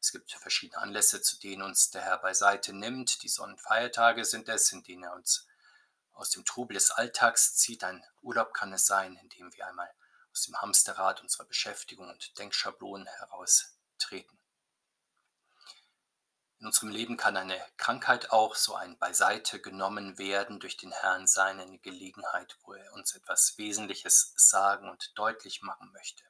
Es 0.00 0.12
gibt 0.12 0.30
verschiedene 0.32 0.80
Anlässe, 0.80 1.22
zu 1.22 1.38
denen 1.38 1.62
uns 1.62 1.90
der 1.90 2.02
Herr 2.02 2.18
beiseite 2.18 2.72
nimmt. 2.72 3.22
Die 3.22 3.28
Sonnenfeiertage 3.28 4.24
sind 4.24 4.48
es, 4.48 4.70
in 4.72 4.82
denen 4.82 5.04
er 5.04 5.14
uns 5.14 5.46
aus 6.12 6.30
dem 6.30 6.44
Trubel 6.44 6.74
des 6.74 6.90
Alltags 6.90 7.56
zieht. 7.56 7.84
Ein 7.84 8.04
Urlaub 8.22 8.54
kann 8.54 8.72
es 8.72 8.86
sein, 8.86 9.16
in 9.16 9.28
dem 9.30 9.52
wir 9.54 9.66
einmal 9.66 9.90
aus 10.32 10.42
dem 10.42 10.60
Hamsterrad 10.60 11.22
unserer 11.22 11.44
Beschäftigung 11.44 12.08
und 12.08 12.38
Denkschablonen 12.38 13.06
heraustreten. 13.06 14.38
In 16.58 16.66
unserem 16.66 16.88
Leben 16.88 17.16
kann 17.18 17.36
eine 17.36 17.62
Krankheit 17.76 18.30
auch 18.30 18.54
so 18.54 18.74
ein 18.74 18.98
Beiseite 18.98 19.60
genommen 19.60 20.16
werden 20.16 20.58
durch 20.58 20.78
den 20.78 20.90
Herrn 20.90 21.26
sein, 21.26 21.60
eine 21.60 21.78
Gelegenheit, 21.78 22.56
wo 22.62 22.72
er 22.72 22.94
uns 22.94 23.14
etwas 23.14 23.58
Wesentliches 23.58 24.32
sagen 24.36 24.88
und 24.88 25.12
deutlich 25.16 25.60
machen 25.60 25.92
möchte. 25.92 26.24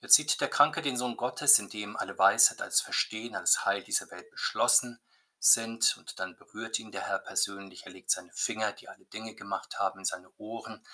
Jetzt 0.00 0.14
sieht 0.14 0.40
der 0.40 0.48
Kranke 0.48 0.80
den 0.80 0.96
Sohn 0.96 1.16
Gottes, 1.16 1.58
in 1.58 1.68
dem 1.68 1.96
alle 1.96 2.16
Weisheit, 2.16 2.62
alles 2.62 2.80
Verstehen, 2.80 3.34
alles 3.34 3.64
Heil 3.64 3.82
dieser 3.82 4.10
Welt 4.10 4.30
beschlossen 4.30 5.00
sind, 5.40 5.96
und 5.96 6.18
dann 6.20 6.36
berührt 6.36 6.78
ihn 6.78 6.92
der 6.92 7.02
Herr 7.02 7.18
persönlich, 7.18 7.84
er 7.86 7.92
legt 7.92 8.10
seine 8.10 8.32
Finger, 8.32 8.72
die 8.72 8.88
alle 8.88 9.04
Dinge 9.06 9.34
gemacht 9.34 9.78
haben, 9.78 10.00
in 10.00 10.04
seine 10.04 10.30
Ohren. 10.36 10.84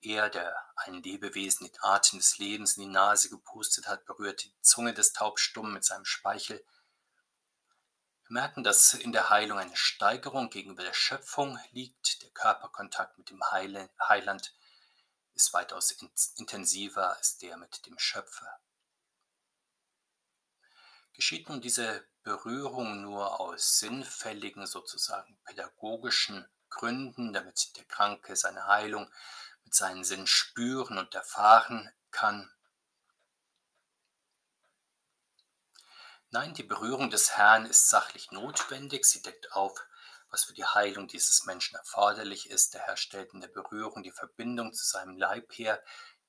Er, 0.00 0.30
der 0.30 0.54
ein 0.76 1.02
Lebewesen 1.02 1.66
den 1.66 1.76
Atem 1.80 2.18
des 2.18 2.38
Lebens 2.38 2.76
in 2.76 2.84
die 2.84 2.88
Nase 2.88 3.30
gepustet 3.30 3.86
hat, 3.86 4.04
berührt 4.04 4.44
die 4.44 4.54
Zunge 4.60 4.94
des 4.94 5.12
Taubstummen 5.12 5.72
mit 5.72 5.84
seinem 5.84 6.04
Speichel 6.04 6.64
merken, 8.28 8.64
dass 8.64 8.94
in 8.94 9.12
der 9.12 9.30
Heilung 9.30 9.58
eine 9.58 9.76
Steigerung 9.76 10.50
gegenüber 10.50 10.82
der 10.82 10.94
Schöpfung 10.94 11.58
liegt. 11.70 12.22
Der 12.22 12.30
Körperkontakt 12.30 13.18
mit 13.18 13.30
dem 13.30 13.40
Heiland 13.50 14.54
ist 15.34 15.52
weitaus 15.52 15.90
intensiver 16.36 17.16
als 17.16 17.38
der 17.38 17.56
mit 17.56 17.86
dem 17.86 17.98
Schöpfer. 17.98 18.60
Geschieht 21.14 21.48
nun 21.48 21.60
diese 21.60 22.06
Berührung 22.22 23.02
nur 23.02 23.40
aus 23.40 23.78
sinnfälligen, 23.78 24.66
sozusagen 24.66 25.38
pädagogischen 25.44 26.48
Gründen, 26.70 27.32
damit 27.32 27.76
der 27.76 27.84
Kranke 27.84 28.36
seine 28.36 28.66
Heilung 28.66 29.12
mit 29.64 29.74
seinen 29.74 30.04
Sinnen 30.04 30.26
spüren 30.26 30.98
und 30.98 31.14
erfahren 31.14 31.92
kann, 32.10 32.50
Nein, 36.34 36.54
die 36.54 36.62
Berührung 36.62 37.10
des 37.10 37.36
Herrn 37.36 37.66
ist 37.66 37.90
sachlich 37.90 38.32
notwendig. 38.32 39.04
Sie 39.04 39.20
deckt 39.20 39.52
auf, 39.52 39.78
was 40.32 40.44
für 40.44 40.54
die 40.54 40.64
Heilung 40.64 41.06
dieses 41.06 41.44
Menschen 41.44 41.76
erforderlich 41.76 42.48
ist. 42.50 42.72
Der 42.74 42.80
Herr 42.80 42.96
stellt 42.96 43.34
in 43.34 43.40
der 43.40 43.48
Berührung 43.48 44.02
die 44.02 44.10
Verbindung 44.10 44.72
zu 44.72 44.84
seinem 44.84 45.16
Leib 45.16 45.52
her. 45.52 45.80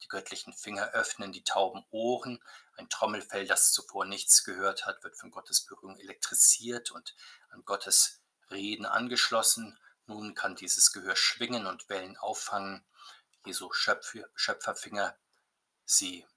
Die 0.01 0.09
göttlichen 0.09 0.53
Finger 0.53 0.91
öffnen 0.91 1.31
die 1.31 1.45
tauben 1.45 1.85
Ohren. 1.89 2.43
Ein 2.75 2.89
Trommelfell, 2.89 3.47
das 3.47 3.71
zuvor 3.71 4.03
nichts 4.05 4.43
gehört 4.43 4.85
hat, 4.85 5.01
wird 5.05 5.17
von 5.17 5.31
Gottes 5.31 5.61
Berührung 5.61 5.97
elektrisiert 5.97 6.91
und 6.91 7.15
an 7.49 7.63
Gottes 7.63 8.19
Reden 8.51 8.85
angeschlossen. 8.85 9.79
Nun 10.05 10.35
kann 10.35 10.57
dieses 10.57 10.91
Gehör 10.91 11.15
schwingen 11.15 11.65
und 11.65 11.87
Wellen 11.87 12.17
auffangen. 12.17 12.85
Jesu 13.45 13.71
Schöpferfinger, 13.71 15.15
sie 15.85 16.27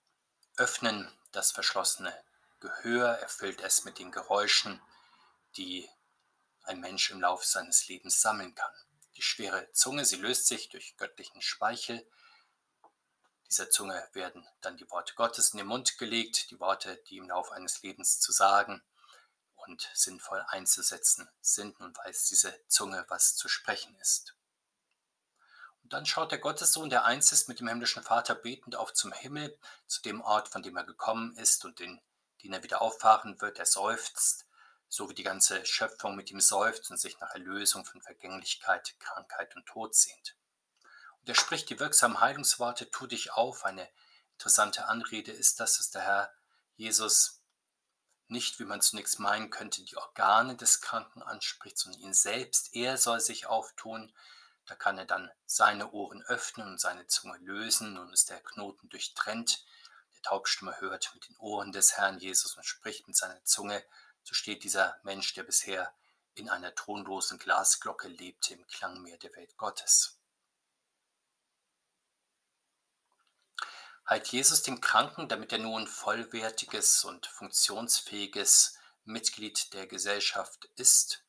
öffnen 0.57 1.13
das 1.33 1.51
verschlossene 1.51 2.15
Gehör 2.61 3.09
erfüllt 3.19 3.61
es 3.61 3.85
mit 3.85 3.99
den 3.99 4.11
Geräuschen, 4.11 4.81
die 5.57 5.89
ein 6.67 6.81
Mensch 6.81 7.11
im 7.11 7.21
Lauf 7.21 7.45
seines 7.45 7.89
Lebens 7.89 8.21
sammeln 8.21 8.55
kann. 8.55 8.73
Die 9.17 9.23
schwere 9.23 9.71
Zunge, 9.73 10.05
sie 10.05 10.17
löst 10.17 10.47
sich 10.47 10.69
durch 10.69 10.97
göttlichen 10.97 11.41
Speichel. 11.43 12.07
Dieser 13.49 13.71
Zunge 13.71 14.09
werden 14.13 14.47
dann 14.61 14.77
die 14.77 14.91
Worte 14.91 15.15
Gottes 15.15 15.51
in 15.51 15.59
den 15.59 15.67
Mund 15.67 15.99
gelegt, 15.99 16.51
die 16.51 16.61
Worte, 16.61 17.03
die 17.09 17.17
im 17.17 17.29
Lauf 17.29 17.53
eines 17.53 17.83
Lebens 17.83 18.21
zu 18.21 18.33
sagen 18.33 18.83
und 19.55 19.91
sinnvoll 19.95 20.45
einzusetzen 20.49 21.29
sind. 21.41 21.79
Nun 21.81 21.97
weiß 21.97 22.27
diese 22.27 22.55
Zunge, 22.69 23.05
was 23.09 23.37
zu 23.37 23.49
sprechen 23.49 23.97
ist. 24.01 24.35
Und 25.83 25.93
dann 25.93 26.05
schaut 26.05 26.33
der 26.33 26.39
Gottessohn, 26.39 26.91
der 26.91 27.05
eins 27.05 27.31
ist 27.31 27.49
mit 27.49 27.61
dem 27.61 27.69
himmlischen 27.69 28.03
Vater, 28.03 28.35
betend 28.35 28.75
auf 28.75 28.93
zum 28.93 29.13
Himmel, 29.13 29.57
zu 29.87 30.03
dem 30.03 30.21
Ort, 30.21 30.49
von 30.49 30.63
dem 30.63 30.77
er 30.77 30.85
gekommen 30.85 31.37
ist 31.37 31.65
und 31.65 31.79
den 31.79 32.03
den 32.43 32.53
er 32.53 32.63
wieder 32.63 32.83
auffahren 32.83 33.41
wird. 33.41 33.59
Er 33.59 33.67
seufzt, 33.67 34.46
so 34.89 35.09
wie 35.09 35.15
die 35.15 35.23
ganze 35.23 35.65
Schöpfung 35.67 36.17
mit 36.17 36.31
ihm 36.31 36.41
seufzt 36.41 36.91
und 36.91 36.99
sich 36.99 37.19
nach 37.21 37.31
Erlösung 37.33 37.85
von 37.85 38.01
Vergänglichkeit, 38.01 38.95
Krankheit 38.99 39.55
und 39.57 39.67
Tod 39.67 39.95
sehnt. 39.95 40.37
Und 41.21 41.29
er 41.29 41.35
spricht 41.35 41.69
die 41.71 41.81
wirksamen 41.81 42.21
Heilungsworte, 42.21 42.91
tu 42.91 43.07
dich 43.07 43.33
auf. 43.33 43.65
Eine 43.65 43.89
interessante 44.33 44.87
Anrede 44.87 45.33
ist 45.33 45.61
das, 45.61 45.79
dass 45.79 45.91
der 45.91 46.03
Herr 46.03 46.33
Jesus 46.77 47.41
nicht, 48.29 48.59
wie 48.59 48.65
man 48.65 48.81
zunächst 48.81 49.19
meinen 49.19 49.51
könnte, 49.51 49.83
die 49.83 49.97
Organe 49.97 50.57
des 50.57 50.81
Kranken 50.81 51.23
anspricht, 51.23 51.79
sondern 51.79 52.01
ihn 52.01 52.15
selbst. 52.15 52.75
Er 52.75 52.97
soll 52.97 53.21
sich 53.21 53.47
auftun. 53.47 54.13
Da 54.67 54.75
kann 54.75 54.99
er 54.99 55.05
dann 55.05 55.31
seine 55.47 55.93
Ohren 55.93 56.23
öffnen 56.23 56.67
und 56.67 56.81
seine 56.81 57.07
Zunge 57.07 57.39
lösen. 57.39 57.95
Nun 57.95 58.13
ist 58.13 58.31
der 58.31 58.41
Knoten 58.41 58.89
durchtrennt. 58.89 59.65
Taubstimme 60.27 60.81
hört 60.81 61.13
mit 61.15 61.29
den 61.29 61.37
Ohren 61.37 61.71
des 61.71 61.97
Herrn 61.97 62.19
Jesus 62.19 62.57
und 62.57 62.65
spricht 62.65 63.07
mit 63.07 63.17
seiner 63.17 63.45
Zunge, 63.45 63.81
so 64.27 64.35
steht 64.35 64.65
dieser 64.65 64.99
Mensch, 65.05 65.35
der 65.35 65.45
bisher 65.45 65.95
in 66.35 66.51
einer 66.51 66.75
tonlosen 66.75 67.39
Glasglocke 67.39 68.09
lebte, 68.09 68.55
im 68.55 68.67
Klangmeer 68.67 69.19
der 69.19 69.35
Welt 69.37 69.57
Gottes. 69.57 70.19
Heilt 74.09 74.27
Jesus 74.27 74.63
den 74.63 74.81
Kranken, 74.81 75.29
damit 75.29 75.53
er 75.53 75.59
nun 75.59 75.87
vollwertiges 75.87 77.05
und 77.05 77.27
funktionsfähiges 77.27 78.77
Mitglied 79.05 79.73
der 79.75 79.87
Gesellschaft 79.87 80.69
ist, 80.75 81.25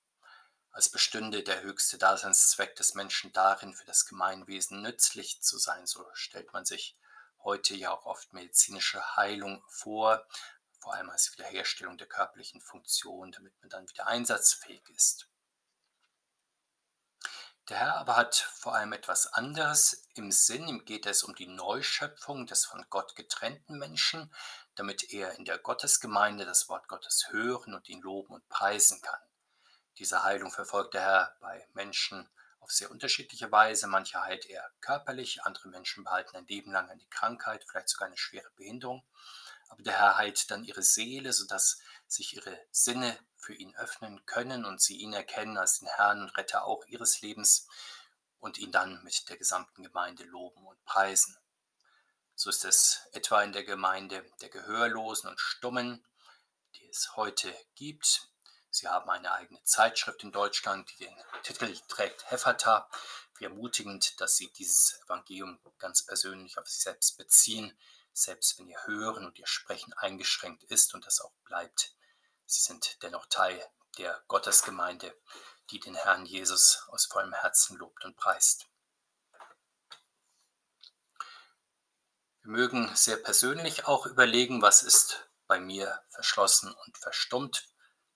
als 0.72 0.90
bestünde 0.90 1.44
der 1.44 1.62
höchste 1.62 2.00
Daseinszweck 2.00 2.76
des 2.76 2.96
Menschen 2.96 3.32
darin, 3.32 3.76
für 3.76 3.86
das 3.86 4.08
Gemeinwesen 4.08 4.82
nützlich 4.82 5.40
zu 5.42 5.60
sein. 5.60 5.86
So 5.86 6.04
stellt 6.14 6.52
man 6.52 6.66
sich 6.66 6.98
heute 7.44 7.76
ja 7.76 7.92
auch 7.92 8.08
oft 8.08 8.34
medizinische 8.34 9.16
Heilung 9.16 9.64
vor, 9.68 10.26
vor 10.80 10.94
allem 10.94 11.10
als 11.10 11.32
Wiederherstellung 11.34 11.98
der 11.98 12.08
körperlichen 12.08 12.62
Funktion, 12.62 13.32
damit 13.32 13.54
man 13.62 13.70
dann 13.70 13.90
wieder 13.90 14.08
einsatzfähig 14.08 14.88
ist. 14.90 15.28
Der 17.70 17.78
Herr 17.80 17.96
aber 17.98 18.16
hat 18.16 18.36
vor 18.36 18.76
allem 18.76 18.94
etwas 18.94 19.34
anderes 19.34 20.08
im 20.16 20.32
Sinn. 20.32 20.70
Ihm 20.70 20.86
geht 20.86 21.06
es 21.06 21.24
um 21.24 21.36
die 21.36 21.48
Neuschöpfung 21.48 22.48
des 22.48 22.66
von 22.66 22.86
Gott 22.90 23.16
getrennten 23.18 23.78
Menschen, 23.78 24.34
damit 24.76 25.12
er 25.12 25.34
in 25.34 25.44
der 25.44 25.58
Gottesgemeinde 25.58 26.46
das 26.46 26.70
Wort 26.70 26.88
Gottes 26.88 27.28
hören 27.30 27.74
und 27.74 27.90
ihn 27.90 28.02
loben 28.02 28.34
und 28.34 28.48
preisen 28.48 29.02
kann. 29.02 29.20
Diese 29.98 30.24
Heilung 30.24 30.52
verfolgt 30.52 30.94
der 30.94 31.02
Herr 31.02 31.38
bei 31.42 31.68
Menschen 31.74 32.30
auf 32.60 32.72
sehr 32.72 32.90
unterschiedliche 32.90 33.52
Weise. 33.52 33.88
Manche 33.88 34.22
heilt 34.22 34.46
er 34.46 34.72
körperlich, 34.80 35.44
andere 35.44 35.68
Menschen 35.68 36.06
behalten 36.06 36.38
ein 36.38 36.48
Leben 36.48 36.72
lang 36.72 36.90
eine 36.90 37.06
Krankheit, 37.08 37.66
vielleicht 37.68 37.90
sogar 37.90 38.08
eine 38.08 38.18
schwere 38.18 38.50
Behinderung. 38.56 39.06
Aber 39.68 39.84
der 39.84 39.98
Herr 39.98 40.18
heilt 40.18 40.50
dann 40.52 40.64
ihre 40.64 40.84
Seele, 40.84 41.34
sodass 41.34 41.80
sich 42.08 42.36
ihre 42.36 42.58
Sinne 42.72 43.18
für 43.36 43.54
ihn 43.54 43.76
öffnen 43.76 44.26
können 44.26 44.66
und 44.66 44.82
sie 44.82 44.98
ihn 44.98 45.14
erkennen 45.14 45.58
als 45.58 45.80
den 45.80 45.88
Herrn 45.88 46.22
und 46.22 46.38
Retter 46.38 46.66
auch 46.66 46.86
ihres 46.86 47.22
Lebens 47.22 47.68
und 48.40 48.58
ihn 48.58 48.72
dann 48.72 49.04
mit 49.04 49.30
der 49.30 49.38
gesamten 49.38 49.84
Gemeinde 49.84 50.24
loben 50.24 50.66
und 50.66 50.84
preisen. 50.86 51.38
So 52.36 52.50
ist 52.50 52.66
es 52.66 53.02
etwa 53.14 53.42
in 53.42 53.52
der 53.52 53.64
Gemeinde 53.64 54.24
der 54.42 54.50
Gehörlosen 54.50 55.30
und 55.30 55.40
Stummen, 55.40 56.06
die 56.76 56.88
es 56.88 57.16
heute 57.16 57.54
gibt. 57.76 58.30
Sie 58.70 58.88
haben 58.88 59.10
eine 59.10 59.32
eigene 59.32 59.64
Zeitschrift 59.64 60.24
in 60.24 60.32
Deutschland, 60.32 60.88
die 60.92 61.06
den 61.06 61.16
Titel 61.42 61.76
trägt 61.88 62.30
Hefata. 62.30 62.90
Wie 63.38 63.46
ermutigend, 63.46 64.20
dass 64.22 64.36
Sie 64.36 64.52
dieses 64.54 65.00
Evangelium 65.04 65.60
ganz 65.80 66.06
persönlich 66.06 66.58
auf 66.58 66.68
sich 66.68 66.84
selbst 66.84 67.18
beziehen, 67.18 67.78
selbst 68.18 68.58
wenn 68.58 68.68
Ihr 68.68 68.86
Hören 68.86 69.26
und 69.26 69.38
Ihr 69.40 69.48
Sprechen 69.48 69.94
eingeschränkt 69.94 70.64
ist 70.64 70.94
und 70.94 71.06
das 71.06 71.22
auch 71.22 71.34
bleibt. 71.46 71.94
Sie 72.46 72.62
sind 72.62 73.02
dennoch 73.04 73.28
Teil 73.28 73.64
der 73.98 74.24
Gottesgemeinde, 74.28 75.16
die 75.70 75.80
den 75.80 75.96
Herrn 75.96 76.26
Jesus 76.26 76.84
aus 76.88 77.06
vollem 77.06 77.34
Herzen 77.34 77.78
lobt 77.78 78.06
und 78.06 78.16
preist. 78.16 78.68
Wir 82.42 82.52
mögen 82.52 82.96
sehr 82.96 83.18
persönlich 83.18 83.86
auch 83.86 84.06
überlegen, 84.06 84.62
was 84.62 84.82
ist 84.82 85.30
bei 85.48 85.60
mir 85.60 86.02
verschlossen 86.10 86.74
und 86.74 86.98
verstummt, 86.98 87.68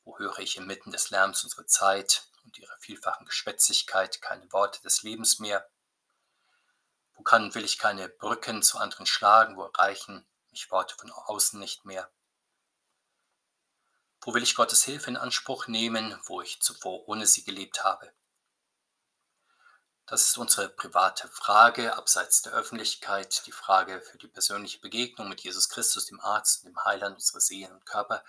wo 0.03 0.17
höre 0.17 0.39
ich 0.39 0.58
inmitten 0.58 0.91
des 0.91 1.10
Lärms 1.10 1.43
unsere 1.43 1.65
Zeit 1.65 2.27
und 2.43 2.58
ihrer 2.58 2.77
vielfachen 2.79 3.25
Geschwätzigkeit 3.25 4.22
keine 4.22 4.51
Worte 4.51 4.81
des 4.81 5.03
Lebens 5.03 5.39
mehr, 5.39 5.70
wo 7.21 7.23
kann 7.23 7.53
will 7.53 7.63
ich 7.63 7.77
keine 7.77 8.09
Brücken 8.09 8.63
zu 8.63 8.79
anderen 8.79 9.05
schlagen, 9.05 9.55
wo 9.55 9.61
erreichen 9.61 10.25
mich 10.49 10.71
Worte 10.71 10.95
von 10.95 11.11
außen 11.11 11.59
nicht 11.59 11.85
mehr, 11.85 12.09
wo 14.21 14.33
will 14.33 14.41
ich 14.41 14.55
Gottes 14.55 14.83
Hilfe 14.83 15.11
in 15.11 15.17
Anspruch 15.17 15.67
nehmen, 15.67 16.19
wo 16.25 16.41
ich 16.41 16.63
zuvor 16.63 17.07
ohne 17.07 17.27
sie 17.27 17.43
gelebt 17.43 17.83
habe? 17.83 18.11
Das 20.07 20.25
ist 20.25 20.37
unsere 20.39 20.67
private 20.67 21.27
Frage 21.27 21.95
abseits 21.95 22.41
der 22.41 22.53
Öffentlichkeit, 22.53 23.45
die 23.45 23.51
Frage 23.51 24.01
für 24.01 24.17
die 24.17 24.27
persönliche 24.27 24.79
Begegnung 24.79 25.29
mit 25.29 25.41
Jesus 25.41 25.69
Christus, 25.69 26.07
dem 26.07 26.19
Arzt, 26.21 26.65
dem 26.65 26.83
Heiland 26.83 27.17
unserer 27.17 27.39
Seelen 27.39 27.71
und 27.71 27.85
Körper. 27.85 28.23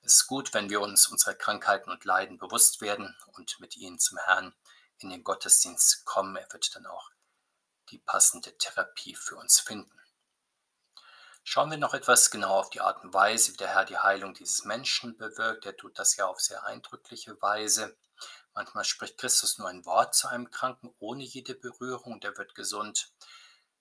Es 0.00 0.14
ist 0.14 0.26
gut, 0.26 0.54
wenn 0.54 0.70
wir 0.70 0.80
uns 0.80 1.06
unserer 1.06 1.34
Krankheiten 1.34 1.90
und 1.90 2.06
Leiden 2.06 2.38
bewusst 2.38 2.80
werden 2.80 3.14
und 3.34 3.60
mit 3.60 3.76
ihnen 3.76 3.98
zum 3.98 4.16
Herrn 4.16 4.54
in 4.96 5.10
den 5.10 5.22
Gottesdienst 5.22 6.06
kommen. 6.06 6.34
Er 6.36 6.50
wird 6.50 6.74
dann 6.74 6.86
auch 6.86 7.11
die 7.92 7.98
passende 7.98 8.56
Therapie 8.56 9.14
für 9.14 9.36
uns 9.36 9.60
finden. 9.60 9.92
Schauen 11.44 11.70
wir 11.70 11.78
noch 11.78 11.92
etwas 11.92 12.30
genau 12.30 12.58
auf 12.58 12.70
die 12.70 12.80
Art 12.80 13.04
und 13.04 13.12
Weise, 13.12 13.52
wie 13.52 13.56
der 13.56 13.68
Herr 13.68 13.84
die 13.84 13.98
Heilung 13.98 14.32
dieses 14.32 14.64
Menschen 14.64 15.16
bewirkt. 15.18 15.66
Er 15.66 15.76
tut 15.76 15.98
das 15.98 16.16
ja 16.16 16.26
auf 16.26 16.40
sehr 16.40 16.64
eindrückliche 16.64 17.40
Weise. 17.42 17.96
Manchmal 18.54 18.84
spricht 18.84 19.18
Christus 19.18 19.58
nur 19.58 19.68
ein 19.68 19.84
Wort 19.84 20.14
zu 20.14 20.28
einem 20.28 20.50
Kranken 20.50 20.94
ohne 20.98 21.24
jede 21.24 21.54
Berührung 21.54 22.14
und 22.14 22.24
er 22.24 22.38
wird 22.38 22.54
gesund. 22.54 23.12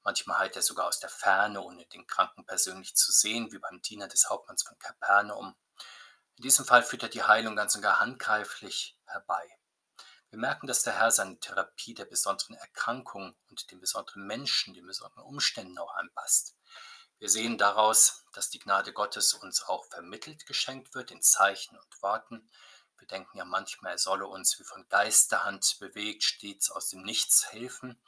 Manchmal 0.03 0.39
heilt 0.39 0.55
er 0.55 0.63
sogar 0.63 0.87
aus 0.87 0.99
der 0.99 1.09
Ferne, 1.09 1.61
ohne 1.61 1.85
den 1.85 2.07
Kranken 2.07 2.45
persönlich 2.45 2.95
zu 2.95 3.11
sehen, 3.11 3.51
wie 3.51 3.59
beim 3.59 3.81
Diener 3.81 4.07
des 4.07 4.29
Hauptmanns 4.29 4.63
von 4.63 4.77
Kapernaum. 4.79 5.55
In 6.37 6.43
diesem 6.43 6.65
Fall 6.65 6.81
führt 6.81 7.03
er 7.03 7.09
die 7.09 7.23
Heilung 7.23 7.55
ganz 7.55 7.75
und 7.75 7.81
gar 7.81 7.99
handgreiflich 7.99 8.97
herbei. 9.05 9.60
Wir 10.31 10.39
merken, 10.39 10.65
dass 10.65 10.83
der 10.83 10.97
Herr 10.97 11.11
seine 11.11 11.37
Therapie 11.41 11.93
der 11.93 12.05
besonderen 12.05 12.55
Erkrankung 12.55 13.35
und 13.49 13.69
den 13.69 13.81
besonderen 13.81 14.25
Menschen, 14.25 14.73
den 14.73 14.85
besonderen 14.85 15.25
Umständen 15.25 15.77
auch 15.77 15.93
anpasst. 15.95 16.55
Wir 17.19 17.29
sehen 17.29 17.57
daraus, 17.57 18.23
dass 18.31 18.49
die 18.49 18.59
Gnade 18.59 18.93
Gottes 18.93 19.33
uns 19.33 19.61
auch 19.61 19.85
vermittelt 19.87 20.45
geschenkt 20.45 20.95
wird 20.95 21.11
in 21.11 21.21
Zeichen 21.21 21.77
und 21.77 22.01
Worten. 22.01 22.49
Wir 22.97 23.07
denken 23.09 23.39
ja 23.39 23.43
manchmal, 23.43 23.91
er 23.91 23.97
solle 23.97 24.25
uns 24.25 24.57
wie 24.57 24.63
von 24.63 24.87
Geisterhand 24.87 25.77
bewegt, 25.81 26.23
stets 26.23 26.71
aus 26.71 26.87
dem 26.87 27.01
Nichts 27.01 27.51
helfen. 27.51 28.01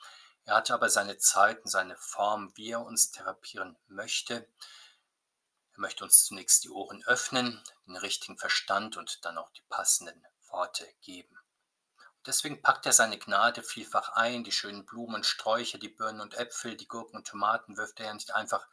Er 0.45 0.55
hat 0.55 0.71
aber 0.71 0.89
seine 0.89 1.17
Zeit 1.17 1.61
und 1.65 1.69
seine 1.69 1.97
Form, 1.97 2.55
wie 2.55 2.71
er 2.71 2.85
uns 2.85 3.11
therapieren 3.11 3.77
möchte. 3.87 4.47
Er 5.73 5.79
möchte 5.79 6.05
uns 6.05 6.23
zunächst 6.23 6.63
die 6.63 6.69
Ohren 6.69 7.03
öffnen, 7.03 7.61
den 7.85 7.97
richtigen 7.97 8.37
Verstand 8.37 8.95
und 8.95 9.25
dann 9.25 9.37
auch 9.37 9.51
die 9.51 9.63
passenden 9.67 10.25
Worte 10.47 10.87
geben. 11.01 11.42
Deswegen 12.25 12.61
packt 12.61 12.85
er 12.85 12.93
seine 12.93 13.17
Gnade 13.17 13.63
vielfach 13.63 14.09
ein, 14.13 14.45
die 14.45 14.51
schönen 14.53 14.85
Blumen 14.85 15.25
Sträucher, 15.25 15.77
die 15.77 15.89
Birnen 15.89 16.21
und 16.21 16.35
Äpfel, 16.35 16.77
die 16.77 16.87
Gurken 16.87 17.17
und 17.17 17.27
Tomaten 17.27 17.75
wirft 17.75 17.99
er 17.99 18.07
ja 18.07 18.13
nicht 18.13 18.33
einfach 18.33 18.65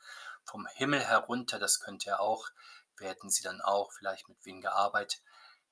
vom 0.45 0.67
Himmel 0.67 1.01
herunter, 1.01 1.59
das 1.59 1.81
könnte 1.81 2.11
er 2.11 2.21
auch, 2.21 2.49
werden 2.97 3.29
sie 3.29 3.43
dann 3.43 3.61
auch, 3.61 3.93
vielleicht 3.93 4.29
mit 4.29 4.45
weniger 4.45 4.75
Arbeit. 4.75 5.21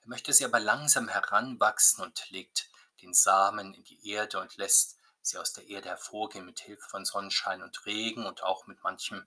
Er 0.00 0.08
möchte 0.08 0.32
sie 0.32 0.44
aber 0.44 0.58
langsam 0.58 1.08
heranwachsen 1.08 2.02
und 2.02 2.28
legt 2.30 2.68
den 3.00 3.14
Samen 3.14 3.74
in 3.74 3.84
die 3.84 4.10
Erde 4.10 4.40
und 4.40 4.56
lässt 4.56 4.98
sie 5.20 5.38
aus 5.38 5.52
der 5.52 5.68
Erde 5.68 5.90
hervorgehen 5.90 6.44
mit 6.44 6.58
Hilfe 6.60 6.88
von 6.88 7.04
Sonnenschein 7.04 7.62
und 7.62 7.86
Regen 7.86 8.26
und 8.26 8.42
auch 8.42 8.66
mit 8.66 8.82
manchem 8.82 9.26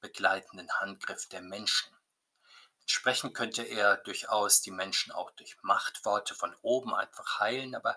begleitenden 0.00 0.70
Handgriff 0.80 1.28
der 1.28 1.42
Menschen. 1.42 1.94
Entsprechend 2.90 3.34
könnte 3.34 3.62
er 3.62 3.98
durchaus 3.98 4.62
die 4.62 4.72
Menschen 4.72 5.12
auch 5.12 5.30
durch 5.30 5.56
Machtworte 5.62 6.34
von 6.34 6.52
oben 6.60 6.92
einfach 6.92 7.38
heilen, 7.38 7.76
aber 7.76 7.96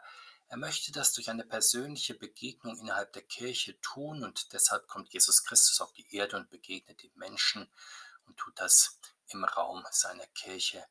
er 0.49 0.58
möchte 0.58 0.91
das 0.91 1.13
durch 1.13 1.32
eine 1.32 1.43
persönliche 1.43 2.13
Begegnung 2.13 2.77
innerhalb 2.77 3.12
der 3.13 3.23
Kirche 3.23 3.82
tun 3.82 4.23
und 4.23 4.53
deshalb 4.53 4.88
kommt 4.88 5.12
Jesus 5.12 5.45
Christus 5.45 5.82
auf 5.82 5.93
die 5.93 6.15
Erde 6.15 6.38
und 6.38 6.51
begegnet 6.51 7.01
den 7.01 7.10
Menschen 7.15 7.67
und 8.27 8.38
tut 8.38 8.53
das 8.60 8.99
im 9.29 9.43
Raum 9.43 9.84
seiner 9.89 10.27
Kirche, 10.27 10.86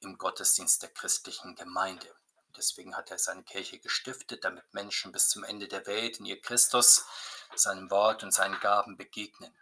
im 0.00 0.18
Gottesdienst 0.18 0.82
der 0.82 0.90
christlichen 0.90 1.56
Gemeinde. 1.56 2.14
Deswegen 2.58 2.94
hat 2.94 3.10
er 3.10 3.18
seine 3.18 3.42
Kirche 3.42 3.78
gestiftet, 3.78 4.44
damit 4.44 4.74
Menschen 4.74 5.12
bis 5.12 5.30
zum 5.30 5.44
Ende 5.44 5.66
der 5.66 5.86
Welt 5.86 6.18
in 6.18 6.26
ihr 6.26 6.42
Christus, 6.42 7.06
seinem 7.54 7.90
Wort 7.90 8.22
und 8.22 8.34
seinen 8.34 8.60
Gaben 8.60 8.98
begegnen. 8.98 9.56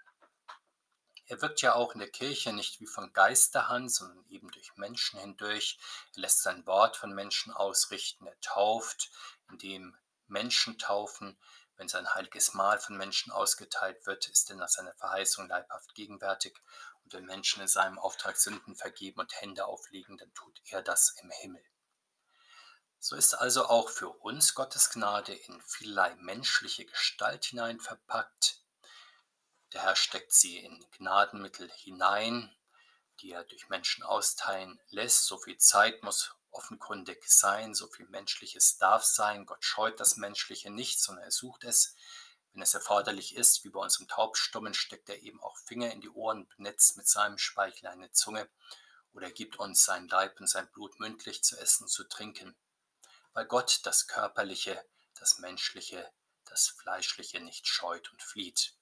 Er 1.33 1.40
wirkt 1.40 1.62
ja 1.62 1.75
auch 1.75 1.95
in 1.95 1.99
der 2.01 2.11
Kirche 2.11 2.53
nicht 2.53 2.79
wie 2.81 2.87
von 2.87 3.11
Geisterhand, 3.14 3.90
sondern 3.90 4.23
eben 4.29 4.51
durch 4.51 4.77
Menschen 4.77 5.18
hindurch. 5.18 5.79
Er 6.14 6.21
lässt 6.21 6.42
sein 6.42 6.66
Wort 6.66 6.99
von 6.99 7.14
Menschen 7.14 7.55
ausrichten. 7.55 8.27
Er 8.27 8.38
tauft, 8.42 9.11
indem 9.49 9.97
Menschen 10.27 10.77
taufen. 10.77 11.40
Wenn 11.77 11.88
sein 11.88 12.07
heiliges 12.14 12.53
Mahl 12.53 12.79
von 12.79 12.99
Menschen 12.99 13.33
ausgeteilt 13.33 14.05
wird, 14.05 14.29
ist 14.29 14.51
er 14.51 14.57
nach 14.57 14.68
seiner 14.68 14.92
Verheißung 14.92 15.49
leibhaft 15.49 15.95
gegenwärtig. 15.95 16.55
Und 17.05 17.14
wenn 17.14 17.25
Menschen 17.25 17.62
in 17.62 17.68
seinem 17.68 17.99
Auftrag 17.99 18.37
Sünden 18.37 18.77
vergeben 18.77 19.21
und 19.21 19.40
Hände 19.40 19.64
auflegen, 19.64 20.18
dann 20.18 20.35
tut 20.35 20.61
er 20.66 20.83
das 20.83 21.16
im 21.23 21.31
Himmel. 21.31 21.64
So 22.99 23.16
ist 23.16 23.33
also 23.33 23.68
auch 23.68 23.88
für 23.88 24.11
uns 24.11 24.55
Gottes 24.55 24.90
Gnade 24.90 25.33
in 25.33 25.62
vielerlei 25.62 26.14
menschliche 26.16 26.85
Gestalt 26.85 27.47
hinein 27.47 27.81
verpackt. 27.81 28.62
Der 29.72 29.82
Herr 29.82 29.96
steckt 29.96 30.32
sie 30.32 30.58
in 30.58 30.85
Gnadenmittel 30.98 31.70
hinein, 31.70 32.54
die 33.20 33.32
er 33.32 33.44
durch 33.44 33.68
Menschen 33.68 34.04
austeilen 34.04 34.78
lässt. 34.90 35.24
So 35.24 35.38
viel 35.38 35.56
Zeit 35.56 36.02
muss 36.02 36.35
offenkundig 36.50 37.24
sein, 37.26 37.74
so 37.74 37.87
viel 37.88 38.06
Menschliches 38.08 38.76
darf 38.76 39.04
sein. 39.04 39.46
Gott 39.46 39.64
scheut 39.64 39.98
das 39.98 40.16
Menschliche 40.16 40.70
nicht, 40.70 41.00
sondern 41.00 41.24
er 41.24 41.30
sucht 41.30 41.64
es. 41.64 41.94
Wenn 42.52 42.61
es 42.61 42.74
erforderlich 42.74 43.35
ist, 43.35 43.64
wie 43.64 43.70
bei 43.70 43.80
unserem 43.80 44.08
Taubstummen, 44.08 44.74
steckt 44.74 45.08
er 45.08 45.22
eben 45.22 45.40
auch 45.40 45.56
Finger 45.56 45.90
in 45.90 46.02
die 46.02 46.11
Ohren, 46.11 46.46
benetzt 46.48 46.98
mit 46.98 47.08
seinem 47.08 47.38
Speichel 47.38 47.88
eine 47.88 48.12
Zunge 48.12 48.50
oder 49.14 49.30
gibt 49.30 49.56
uns 49.56 49.85
sein 49.85 50.06
Leib 50.08 50.38
und 50.38 50.48
sein 50.48 50.70
Blut 50.70 51.00
mündlich 51.00 51.42
zu 51.42 51.58
essen, 51.58 51.88
zu 51.88 52.04
trinken, 52.04 52.54
weil 53.32 53.46
Gott 53.46 53.80
das 53.85 54.06
Körperliche, 54.06 54.85
das 55.18 55.38
Menschliche, 55.38 56.12
das 56.44 56.68
Fleischliche 56.68 57.40
nicht 57.40 57.66
scheut 57.66 58.11
und 58.12 58.22
flieht. 58.22 58.74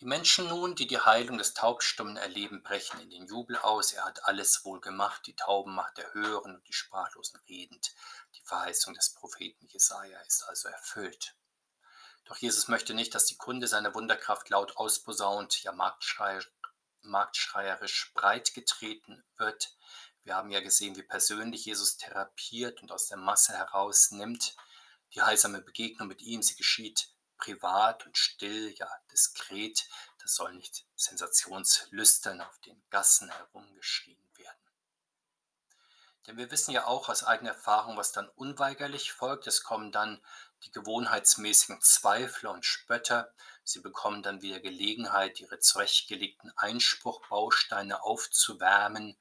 Die 0.00 0.06
Menschen 0.06 0.48
nun, 0.48 0.74
die 0.76 0.86
die 0.86 0.98
Heilung 0.98 1.36
des 1.36 1.52
Taubstummen 1.52 2.16
erleben, 2.16 2.62
brechen 2.62 3.00
in 3.00 3.10
den 3.10 3.26
Jubel 3.26 3.58
aus. 3.58 3.92
Er 3.92 4.06
hat 4.06 4.24
alles 4.24 4.64
wohl 4.64 4.80
gemacht. 4.80 5.26
Die 5.26 5.36
Tauben 5.36 5.74
macht 5.74 5.98
er 5.98 6.14
hören 6.14 6.54
und 6.54 6.66
die 6.66 6.72
Sprachlosen 6.72 7.38
redend. 7.50 7.94
Die 8.34 8.40
Verheißung 8.42 8.94
des 8.94 9.12
Propheten 9.12 9.66
Jesaja 9.66 10.18
ist 10.22 10.44
also 10.48 10.68
erfüllt. 10.68 11.36
Doch 12.24 12.38
Jesus 12.38 12.68
möchte 12.68 12.94
nicht, 12.94 13.14
dass 13.14 13.26
die 13.26 13.36
Kunde 13.36 13.68
seiner 13.68 13.94
Wunderkraft 13.94 14.48
laut 14.48 14.74
ausposaunt, 14.78 15.62
ja 15.64 15.72
marktschreier, 15.72 16.42
marktschreierisch 17.02 18.14
breitgetreten 18.14 19.22
wird. 19.36 19.76
Wir 20.22 20.34
haben 20.34 20.50
ja 20.50 20.60
gesehen, 20.60 20.96
wie 20.96 21.02
persönlich 21.02 21.66
Jesus 21.66 21.98
therapiert 21.98 22.80
und 22.80 22.90
aus 22.90 23.06
der 23.06 23.18
Masse 23.18 23.52
herausnimmt. 23.52 24.56
Die 25.12 25.20
heilsame 25.20 25.60
Begegnung 25.60 26.08
mit 26.08 26.22
ihm, 26.22 26.40
sie 26.40 26.56
geschieht 26.56 27.10
privat 27.40 28.06
und 28.06 28.16
still, 28.16 28.72
ja 28.76 28.88
diskret. 29.10 29.88
Das 30.22 30.34
soll 30.34 30.54
nicht 30.54 30.86
sensationslüstern 30.96 32.40
auf 32.40 32.58
den 32.60 32.80
Gassen 32.90 33.30
herumgeschrien 33.30 34.22
werden. 34.36 34.58
Denn 36.26 36.36
wir 36.36 36.50
wissen 36.50 36.72
ja 36.72 36.86
auch 36.86 37.08
aus 37.08 37.24
eigener 37.24 37.50
Erfahrung, 37.50 37.96
was 37.96 38.12
dann 38.12 38.28
unweigerlich 38.28 39.12
folgt. 39.12 39.46
Es 39.46 39.64
kommen 39.64 39.90
dann 39.90 40.20
die 40.64 40.70
gewohnheitsmäßigen 40.70 41.80
Zweifler 41.80 42.52
und 42.52 42.64
Spötter. 42.64 43.32
Sie 43.64 43.80
bekommen 43.80 44.22
dann 44.22 44.42
wieder 44.42 44.60
Gelegenheit, 44.60 45.40
ihre 45.40 45.58
zurechtgelegten 45.58 46.52
Einspruchbausteine 46.56 48.02
aufzuwärmen 48.02 49.16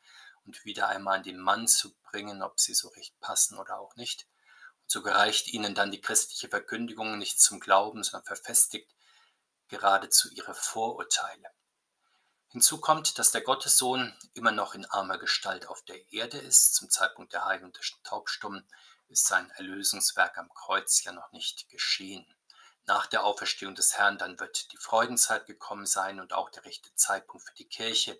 und 0.45 0.65
wieder 0.65 0.89
einmal 0.89 1.17
an 1.17 1.23
den 1.23 1.39
Mann 1.39 1.67
zu 1.67 1.95
bringen, 2.03 2.41
ob 2.41 2.59
sie 2.59 2.73
so 2.73 2.89
recht 2.89 3.17
passen 3.19 3.57
oder 3.57 3.79
auch 3.79 3.95
nicht. 3.95 4.27
So 4.91 5.03
gereicht 5.03 5.49
ihnen 5.49 5.75
dann 5.75 5.91
die 5.91 6.01
christliche 6.01 6.49
Verkündigung 6.49 7.19
nicht 7.19 7.39
zum 7.39 7.59
Glauben, 7.59 8.03
sondern 8.03 8.25
verfestigt 8.25 8.91
geradezu 9.67 10.29
ihre 10.31 10.55
Vorurteile. 10.55 11.51
Hinzu 12.47 12.81
kommt, 12.81 13.19
dass 13.19 13.29
der 13.29 13.41
Gottessohn 13.41 14.17
immer 14.33 14.51
noch 14.51 14.73
in 14.73 14.85
armer 14.85 15.19
Gestalt 15.19 15.67
auf 15.67 15.83
der 15.83 16.11
Erde 16.11 16.39
ist. 16.39 16.73
Zum 16.73 16.89
Zeitpunkt 16.89 17.33
der 17.33 17.45
Heilung 17.45 17.71
des 17.71 17.93
Taubstummen 18.03 18.67
ist 19.09 19.27
sein 19.27 19.51
Erlösungswerk 19.51 20.39
am 20.39 20.51
Kreuz 20.55 21.03
ja 21.03 21.11
noch 21.11 21.31
nicht 21.33 21.69
geschehen. 21.69 22.25
Nach 22.87 23.05
der 23.05 23.25
Auferstehung 23.25 23.75
des 23.75 23.95
Herrn 23.95 24.17
dann 24.17 24.39
wird 24.39 24.71
die 24.71 24.77
Freudenzeit 24.77 25.45
gekommen 25.45 25.85
sein 25.85 26.19
und 26.19 26.33
auch 26.33 26.49
der 26.49 26.65
rechte 26.65 26.89
Zeitpunkt 26.95 27.47
für 27.47 27.53
die 27.53 27.69
Kirche, 27.69 28.17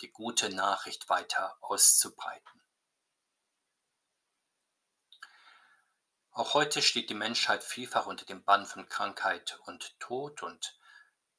die 0.00 0.10
gute 0.10 0.48
Nachricht 0.48 1.10
weiter 1.10 1.58
auszubreiten. 1.60 2.62
Auch 6.38 6.54
heute 6.54 6.82
steht 6.82 7.10
die 7.10 7.14
Menschheit 7.14 7.64
vielfach 7.64 8.06
unter 8.06 8.24
dem 8.24 8.44
Bann 8.44 8.64
von 8.64 8.88
Krankheit 8.88 9.58
und 9.66 9.98
Tod 9.98 10.44
und 10.44 10.78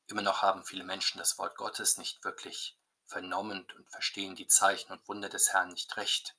immer 0.07 0.21
noch 0.21 0.41
haben 0.41 0.65
viele 0.65 0.83
Menschen 0.83 1.19
das 1.19 1.38
Wort 1.38 1.55
Gottes 1.55 1.97
nicht 1.97 2.25
wirklich 2.25 2.77
vernommen 3.05 3.65
und 3.77 3.89
verstehen 3.89 4.35
die 4.35 4.47
Zeichen 4.47 4.91
und 4.91 5.07
Wunder 5.07 5.29
des 5.29 5.53
Herrn 5.53 5.69
nicht 5.69 5.95
recht. 5.95 6.35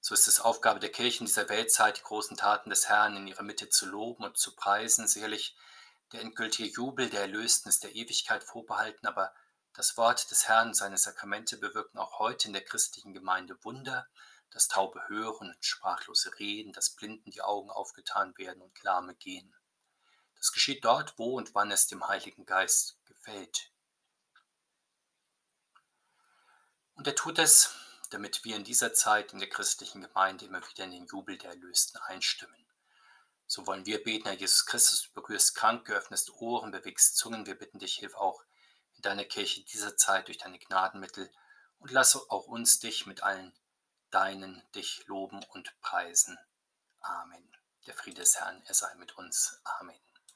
So 0.00 0.14
ist 0.14 0.28
es 0.28 0.38
Aufgabe 0.38 0.78
der 0.78 0.92
Kirchen 0.92 1.26
dieser 1.26 1.48
Weltzeit, 1.48 1.98
die 1.98 2.04
großen 2.04 2.36
Taten 2.36 2.70
des 2.70 2.88
Herrn 2.88 3.16
in 3.16 3.26
ihrer 3.26 3.42
Mitte 3.42 3.70
zu 3.70 3.86
loben 3.86 4.22
und 4.22 4.38
zu 4.38 4.54
preisen. 4.54 5.08
Sicherlich 5.08 5.56
der 6.12 6.20
endgültige 6.20 6.68
Jubel 6.68 7.10
der 7.10 7.22
Erlösten 7.22 7.68
ist 7.68 7.82
der 7.82 7.96
Ewigkeit 7.96 8.44
vorbehalten, 8.44 9.04
aber 9.04 9.34
das 9.72 9.96
Wort 9.96 10.30
des 10.30 10.46
Herrn 10.46 10.68
und 10.68 10.74
seine 10.74 10.96
Sakramente 10.96 11.56
bewirken 11.56 11.98
auch 11.98 12.20
heute 12.20 12.46
in 12.46 12.52
der 12.52 12.64
christlichen 12.64 13.14
Gemeinde 13.14 13.58
Wunder, 13.64 14.06
dass 14.50 14.68
Taube 14.68 15.00
hören 15.08 15.50
und 15.50 15.64
Sprachlose 15.64 16.38
reden, 16.38 16.72
dass 16.72 16.90
Blinden 16.90 17.30
die 17.30 17.42
Augen 17.42 17.70
aufgetan 17.70 18.36
werden 18.38 18.62
und 18.62 18.82
Lahme 18.82 19.14
gehen. 19.14 19.54
Das 20.36 20.52
geschieht 20.52 20.84
dort, 20.84 21.18
wo 21.18 21.36
und 21.36 21.54
wann 21.54 21.70
es 21.70 21.86
dem 21.86 22.06
Heiligen 22.06 22.46
Geist 22.46 22.98
gefällt. 23.04 23.72
Und 26.94 27.06
er 27.06 27.14
tut 27.14 27.38
es, 27.38 27.74
damit 28.10 28.44
wir 28.44 28.56
in 28.56 28.64
dieser 28.64 28.94
Zeit 28.94 29.32
in 29.32 29.38
der 29.38 29.48
christlichen 29.48 30.00
Gemeinde 30.00 30.46
immer 30.46 30.66
wieder 30.70 30.84
in 30.84 30.92
den 30.92 31.06
Jubel 31.06 31.36
der 31.36 31.50
Erlösten 31.50 32.00
einstimmen. 32.02 32.66
So 33.46 33.66
wollen 33.66 33.86
wir 33.86 34.02
beten, 34.02 34.28
Herr 34.28 34.36
Jesus 34.36 34.66
Christus, 34.66 35.02
du 35.02 35.20
berührst 35.20 35.54
krank, 35.54 35.86
geöffnest 35.86 36.30
Ohren, 36.40 36.72
bewegst 36.72 37.16
Zungen. 37.16 37.46
Wir 37.46 37.54
bitten 37.54 37.78
dich, 37.78 37.96
hilf 37.96 38.14
auch 38.14 38.42
in 38.96 39.02
deiner 39.02 39.24
Kirche 39.24 39.64
dieser 39.64 39.96
Zeit 39.96 40.28
durch 40.28 40.38
deine 40.38 40.58
Gnadenmittel 40.58 41.30
und 41.78 41.92
lass 41.92 42.16
auch 42.16 42.46
uns 42.46 42.80
dich 42.80 43.06
mit 43.06 43.22
allen 43.22 43.52
deinen 44.10 44.62
dich 44.74 45.06
loben 45.06 45.44
und 45.52 45.78
preisen. 45.80 46.38
Amen. 47.00 47.50
Der 47.86 47.94
Friede 47.94 48.20
des 48.20 48.38
Herrn, 48.38 48.62
er 48.66 48.74
sei 48.74 48.94
mit 48.96 49.16
uns. 49.16 49.60
Amen. 49.80 50.05